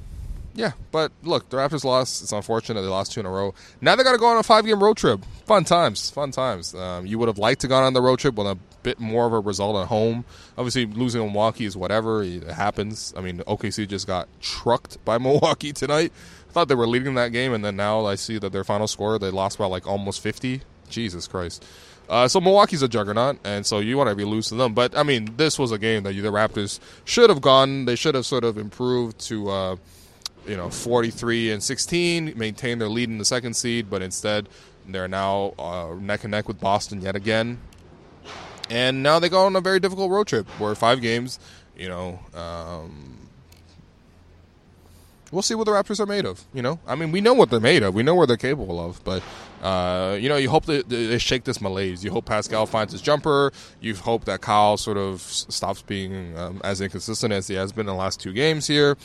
yeah, 0.54 0.72
but 0.92 1.12
look, 1.24 1.50
the 1.50 1.58
Raptors 1.58 1.84
lost. 1.84 2.22
It's 2.22 2.32
unfortunate 2.32 2.82
they 2.82 2.88
lost 2.88 3.14
two 3.14 3.20
in 3.20 3.26
a 3.26 3.32
row. 3.32 3.54
Now 3.82 3.96
they 3.96 4.04
got 4.04 4.14
to 4.14 4.18
go 4.18 4.28
on 4.28 4.38
a 4.38 4.44
five-game 4.44 4.84
road 4.84 4.98
trip. 4.98 5.24
Fun 5.46 5.64
times, 5.64 6.10
fun 6.10 6.32
times. 6.32 6.74
Um, 6.76 7.06
you 7.06 7.20
would 7.20 7.28
have 7.28 7.38
liked 7.38 7.62
to 7.62 7.68
gone 7.68 7.84
on 7.84 7.94
the 7.94 8.02
road 8.02 8.20
trip 8.20 8.36
with 8.36 8.48
a 8.48 8.58
bit 8.88 9.00
more 9.02 9.26
of 9.26 9.34
a 9.34 9.40
result 9.40 9.76
at 9.76 9.90
home. 9.90 10.24
Obviously, 10.58 10.86
losing 10.86 11.22
Milwaukee 11.22 11.66
is 11.66 11.76
whatever. 11.76 12.24
It 12.24 12.44
happens. 12.48 13.14
I 13.18 13.22
mean, 13.22 13.40
OKC 13.40 13.86
just 13.86 14.08
got 14.08 14.30
trucked 14.40 15.04
by 15.04 15.18
Milwaukee 15.26 15.74
tonight. 15.74 16.14
I 16.50 16.52
thought 16.54 16.70
they 16.70 16.76
were 16.76 16.88
leading 16.88 17.16
that 17.16 17.34
game, 17.34 17.54
and 17.54 17.66
then 17.66 17.76
now 17.76 18.06
I 18.06 18.16
see 18.16 18.38
that 18.40 18.54
their 18.54 18.64
final 18.64 18.88
score 18.88 19.20
they 19.20 19.30
lost 19.30 19.58
by 19.58 19.66
like 19.66 19.86
almost 19.86 20.22
fifty. 20.22 20.62
Jesus 20.90 21.28
Christ. 21.28 21.66
Uh, 22.08 22.30
so 22.30 22.40
Milwaukee's 22.40 22.82
a 22.82 22.88
juggernaut, 22.88 23.38
and 23.44 23.66
so 23.66 23.80
you 23.80 23.98
want 23.98 24.10
to 24.10 24.16
be 24.16 24.24
lose 24.24 24.48
to 24.48 24.56
them. 24.56 24.74
But 24.74 24.98
I 24.98 25.04
mean, 25.04 25.34
this 25.36 25.60
was 25.60 25.74
a 25.74 25.78
game 25.78 26.04
that 26.04 26.14
the 26.14 26.32
Raptors 26.32 26.80
should 27.04 27.30
have 27.30 27.42
gone. 27.42 27.84
They 27.84 27.98
should 27.98 28.16
have 28.16 28.26
sort 28.26 28.46
of 28.46 28.58
improved 28.58 29.20
to, 29.28 29.50
uh, 29.50 29.76
you 30.48 30.56
know, 30.56 30.70
forty 30.70 31.10
three 31.10 31.52
and 31.52 31.62
sixteen, 31.62 32.32
maintain 32.38 32.80
their 32.80 32.88
lead 32.88 33.10
in 33.10 33.18
the 33.18 33.26
second 33.26 33.56
seed, 33.56 33.90
but 33.90 34.02
instead 34.02 34.48
they're 34.88 35.10
now 35.10 35.54
uh, 35.60 35.94
neck 36.00 36.24
and 36.24 36.32
neck 36.32 36.48
with 36.48 36.62
Boston 36.62 37.02
yet 37.02 37.18
again. 37.18 37.60
And 38.70 39.02
now 39.04 39.20
they 39.20 39.30
go 39.30 39.46
on 39.46 39.56
a 39.56 39.62
very 39.62 39.80
difficult 39.80 40.12
road 40.12 40.28
trip 40.28 40.48
where 40.60 40.76
five 40.76 41.02
games, 41.02 41.40
you 41.78 41.88
know, 41.88 42.20
um, 42.34 43.30
we'll 45.32 45.42
see 45.42 45.56
what 45.56 45.66
the 45.66 45.72
Raptors 45.72 46.00
are 46.00 46.06
made 46.06 46.26
of. 46.26 46.44
You 46.54 46.62
know, 46.62 46.80
I 46.88 46.96
mean, 46.96 47.12
we 47.12 47.22
know 47.22 47.34
what 47.34 47.50
they're 47.50 47.60
made 47.60 47.84
of. 47.84 47.94
We 47.94 48.04
know 48.04 48.16
where 48.16 48.28
they're 48.28 48.38
capable 48.38 48.84
of. 48.84 49.04
But 49.04 49.24
uh, 49.62 50.18
you 50.20 50.30
know, 50.30 50.38
you 50.38 50.50
hope 50.50 50.66
that 50.66 50.90
they 50.90 51.18
shake 51.18 51.44
this 51.44 51.62
malaise. 51.62 52.04
You 52.04 52.12
hope 52.12 52.26
Pascal 52.26 52.66
finds 52.66 52.94
his 52.94 53.02
jumper. 53.02 53.52
You 53.82 53.96
hope 53.96 54.26
that 54.26 54.42
Kyle 54.42 54.78
sort 54.78 54.98
of 54.98 55.22
stops 55.22 55.82
being 55.82 56.38
um, 56.38 56.62
as 56.64 56.82
inconsistent 56.82 57.34
as 57.34 57.48
he 57.48 57.56
has 57.56 57.72
been 57.72 57.82
in 57.82 57.88
the 57.88 57.94
last 57.94 58.20
two 58.20 58.34
games 58.34 58.68
here. 58.68 58.98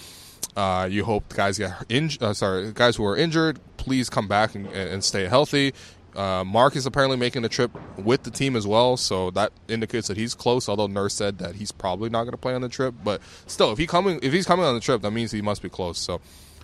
Uh, 0.57 0.88
you 0.90 1.05
hope 1.05 1.35
guys 1.35 1.59
get 1.59 1.72
injured. 1.88 2.22
Uh, 2.22 2.35
sorry, 2.35 2.72
guys 2.72 2.96
who 2.96 3.07
are 3.07 3.16
injured, 3.16 3.59
please 3.77 4.11
come 4.11 4.29
back 4.29 4.55
and, 4.55 4.66
and 4.68 5.03
stay 5.03 5.27
healthy. 5.27 5.72
Uh, 6.14 6.44
Marc 6.44 6.77
is 6.77 6.85
apparently 6.85 7.16
making 7.16 7.42
the 7.42 7.48
trip 7.48 7.70
with 7.96 8.22
the 8.22 8.31
team 8.31 8.55
as 8.55 8.66
well, 8.66 8.96
so 8.96 9.31
that 9.31 9.53
indicates 9.68 10.09
that 10.09 10.16
he's 10.16 10.35
close. 10.35 10.68
Although 10.68 10.87
Nurse 10.87 11.14
said 11.14 11.38
that 11.38 11.55
he's 11.55 11.72
probably 11.72 12.11
not 12.11 12.25
going 12.25 12.33
to 12.33 12.38
play 12.38 12.55
on 12.55 12.61
the 12.61 12.68
trip, 12.68 12.94
but 13.03 13.22
still, 13.46 13.72
if 13.72 13.79
he 13.79 13.87
coming, 13.87 14.18
if 14.22 14.33
he's 14.33 14.46
coming 14.46 14.64
on 14.64 14.75
the 14.75 14.81
trip, 14.81 15.03
that 15.03 15.11
means 15.11 15.33
he 15.33 15.40
must 15.40 15.62
be 15.62 15.70
close. 15.70 15.98
So 15.98 16.20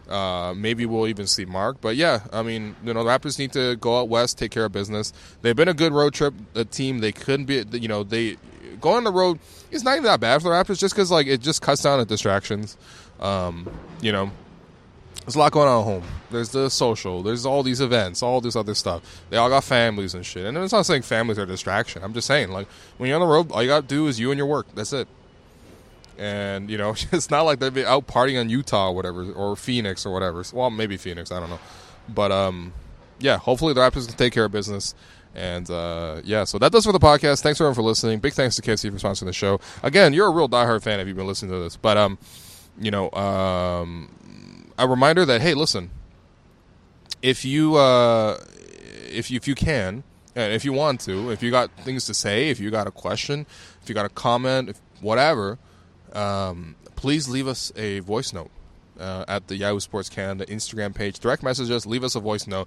uh, 0.09 0.55
maybe 0.57 0.87
we'll 0.87 1.07
even 1.07 1.27
see 1.27 1.45
Marc. 1.45 1.81
But 1.81 1.97
yeah, 1.97 2.21
I 2.33 2.43
mean, 2.43 2.77
you 2.85 2.93
know, 2.93 3.05
the 3.05 3.11
Raptors 3.11 3.39
need 3.39 3.53
to 3.53 3.77
go 3.77 4.01
out 4.01 4.09
west, 4.09 4.39
take 4.39 4.51
care 4.51 4.65
of 4.65 4.73
business. 4.73 5.13
They've 5.43 5.57
been 5.57 5.69
a 5.69 5.75
good 5.75 5.93
road 5.93 6.15
trip. 6.15 6.35
The 6.53 6.65
team 6.65 6.99
they 6.99 7.13
couldn't 7.13 7.47
be, 7.47 7.65
you 7.73 7.89
know, 7.89 8.03
they 8.03 8.37
going 8.81 8.99
on 8.99 9.05
the 9.05 9.13
road. 9.13 9.39
It's 9.71 9.85
not 9.85 9.93
even 9.93 10.05
that 10.05 10.21
bad 10.21 10.43
for 10.43 10.49
the 10.49 10.55
Raptors, 10.55 10.79
just 10.79 10.95
because 10.95 11.11
like 11.11 11.27
it 11.27 11.41
just 11.41 11.63
cuts 11.63 11.83
down 11.83 11.99
the 11.99 12.07
distractions. 12.07 12.77
Um, 13.21 13.69
you 14.01 14.13
know, 14.13 14.31
there's 15.29 15.37
a 15.37 15.41
lot 15.41 15.53
going 15.53 15.69
on 15.69 15.81
at 15.81 15.85
home. 15.85 16.05
There's 16.31 16.49
the 16.49 16.71
social. 16.71 17.23
There's 17.23 17.45
all 17.45 17.63
these 17.63 17.83
events, 17.83 18.23
all 18.23 18.41
this 18.41 18.57
other 18.57 18.75
stuff. 18.75 19.23
They 19.29 19.37
all 19.37 19.51
got 19.51 19.63
families 19.63 20.15
and 20.15 20.25
shit. 20.25 20.47
And 20.47 20.57
it's 20.57 20.73
not 20.73 20.87
saying 20.87 21.03
families 21.03 21.39
are 21.39 21.43
a 21.43 21.47
distraction. 21.47 22.03
I'm 22.03 22.15
just 22.15 22.27
saying, 22.27 22.49
like, 22.49 22.67
when 22.97 23.11
you're 23.11 23.21
on 23.21 23.29
the 23.29 23.31
road, 23.31 23.53
all 23.53 23.63
you 23.63 23.69
got 23.69 23.83
to 23.83 23.87
do 23.87 24.07
is 24.07 24.19
you 24.19 24.31
and 24.31 24.39
your 24.39 24.47
work. 24.47 24.69
That's 24.75 24.95
it. 24.95 25.07
And, 26.17 26.71
you 26.71 26.79
know, 26.79 26.95
it's 27.13 27.31
not 27.31 27.43
like 27.43 27.59
they'd 27.59 27.75
be 27.75 27.85
out 27.85 28.07
partying 28.07 28.41
in 28.41 28.49
Utah 28.49 28.89
or 28.89 28.97
whatever, 28.97 29.31
or 29.33 29.55
Phoenix 29.55 30.07
or 30.07 30.15
whatever. 30.15 30.43
Well, 30.51 30.71
maybe 30.71 30.97
Phoenix. 30.97 31.31
I 31.31 31.41
don't 31.41 31.51
know. 31.51 31.61
But, 32.09 32.33
um, 32.33 32.73
yeah, 33.19 33.37
hopefully 33.37 33.75
the 33.75 33.83
Raptors 33.83 34.09
can 34.09 34.17
take 34.17 34.33
care 34.33 34.47
of 34.47 34.53
business. 34.53 34.95
And 35.35 35.71
uh, 35.71 36.23
yeah, 36.25 36.45
so 36.45 36.59
that 36.59 36.73
does 36.73 36.87
for 36.87 36.93
the 36.93 36.99
podcast. 36.99 37.43
Thanks 37.43 37.61
everyone 37.61 37.75
for 37.75 37.83
listening. 37.83 38.19
Big 38.21 38.33
thanks 38.33 38.57
to 38.57 38.63
KFC 38.63 38.91
for 38.91 38.97
sponsoring 38.97 39.27
the 39.27 39.35
show. 39.35 39.61
Again, 39.83 40.15
you're 40.15 40.29
a 40.29 40.31
real 40.31 40.49
diehard 40.49 40.83
fan 40.83 41.01
if 41.01 41.07
you've 41.07 41.19
been 41.19 41.27
listening 41.27 41.51
to 41.51 41.59
this. 41.59 41.77
But 41.77 41.99
um, 41.99 42.17
you 42.81 42.91
know, 42.91 43.11
um, 43.13 44.09
a 44.79 44.87
reminder 44.87 45.25
that 45.25 45.41
hey, 45.41 45.55
listen, 45.55 45.91
if 47.21 47.45
you 47.45 47.77
uh, 47.77 48.39
if 49.11 49.31
you, 49.31 49.37
if 49.37 49.49
you 49.49 49.55
can, 49.55 50.05
and 50.35 50.53
if 50.53 50.65
you 50.65 50.73
want 50.73 51.01
to, 51.03 51.31
if 51.31 51.43
you 51.43 51.51
got 51.51 51.71
things 51.85 52.07
to 52.07 52.15
say, 52.15 52.49
if 52.49 52.61
you 52.61 52.71
got 52.71 52.87
a 52.87 52.91
question, 52.91 53.47
if 53.83 53.89
you 53.89 53.95
got 53.95 54.07
a 54.07 54.11
comment, 54.11 54.71
if 54.71 54.81
whatever, 55.01 55.59
um, 56.13 56.77
please 56.97 57.29
leave 57.29 57.47
us 57.47 57.73
a 57.77 58.01
voice 58.01 58.33
note. 58.33 58.51
Uh, 58.99 59.25
at 59.29 59.47
the 59.47 59.55
Yahoo 59.55 59.79
Sports 59.79 60.09
Canada 60.09 60.45
Instagram 60.47 60.93
page. 60.93 61.21
Direct 61.21 61.45
message 61.45 61.71
us, 61.71 61.87
leave 61.87 62.03
us 62.03 62.17
a 62.17 62.21
voice 62.21 62.49
note. 62.49 62.67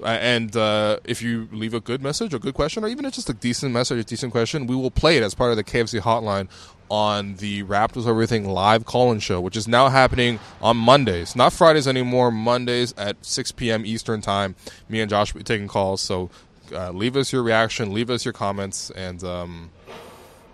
Uh, 0.00 0.06
and 0.06 0.56
uh, 0.56 0.98
if 1.02 1.22
you 1.22 1.48
leave 1.50 1.74
a 1.74 1.80
good 1.80 2.00
message, 2.00 2.32
a 2.32 2.38
good 2.38 2.54
question, 2.54 2.84
or 2.84 2.88
even 2.88 3.10
just 3.10 3.28
a 3.28 3.32
decent 3.32 3.72
message, 3.72 3.98
a 3.98 4.04
decent 4.04 4.30
question, 4.30 4.68
we 4.68 4.76
will 4.76 4.92
play 4.92 5.16
it 5.16 5.24
as 5.24 5.34
part 5.34 5.50
of 5.50 5.56
the 5.56 5.64
KFC 5.64 6.00
hotline 6.00 6.48
on 6.90 7.36
the 7.36 7.62
Raptors 7.64 8.06
Everything 8.06 8.48
live 8.48 8.84
call-in 8.84 9.20
show, 9.20 9.40
which 9.40 9.56
is 9.56 9.66
now 9.66 9.88
happening 9.88 10.38
on 10.60 10.76
Mondays, 10.76 11.34
not 11.34 11.52
Fridays 11.52 11.88
anymore. 11.88 12.30
Mondays 12.30 12.94
at 12.96 13.24
6 13.24 13.52
p.m. 13.52 13.86
Eastern 13.86 14.20
time. 14.20 14.54
Me 14.88 15.00
and 15.00 15.08
Josh 15.10 15.32
will 15.32 15.40
be 15.40 15.44
taking 15.44 15.68
calls. 15.68 16.00
So 16.00 16.30
uh, 16.72 16.90
leave 16.90 17.16
us 17.16 17.32
your 17.32 17.42
reaction, 17.42 17.92
leave 17.92 18.10
us 18.10 18.24
your 18.24 18.32
comments, 18.34 18.90
and 18.90 19.22
um, 19.24 19.70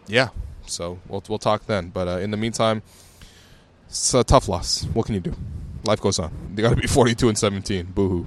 yeah. 0.07 0.29
So 0.67 0.99
we'll 1.09 1.25
we'll 1.29 1.39
talk 1.39 1.67
then. 1.67 1.89
But 1.89 2.09
uh, 2.09 2.19
in 2.19 2.31
the 2.31 2.37
meantime. 2.37 2.83
It's 3.89 4.13
a 4.13 4.23
tough 4.23 4.49
loss. 4.49 4.85
What 4.93 5.07
can 5.07 5.15
you 5.15 5.21
do? 5.21 5.35
Life 5.85 6.01
goes 6.01 6.19
on. 6.19 6.31
They 6.55 6.63
got 6.63 6.71
to 6.71 6.77
be 6.77 6.87
42 6.87 7.29
and 7.29 7.39
17. 7.39 7.87
Boo 7.87 8.09
hoo. 8.09 8.27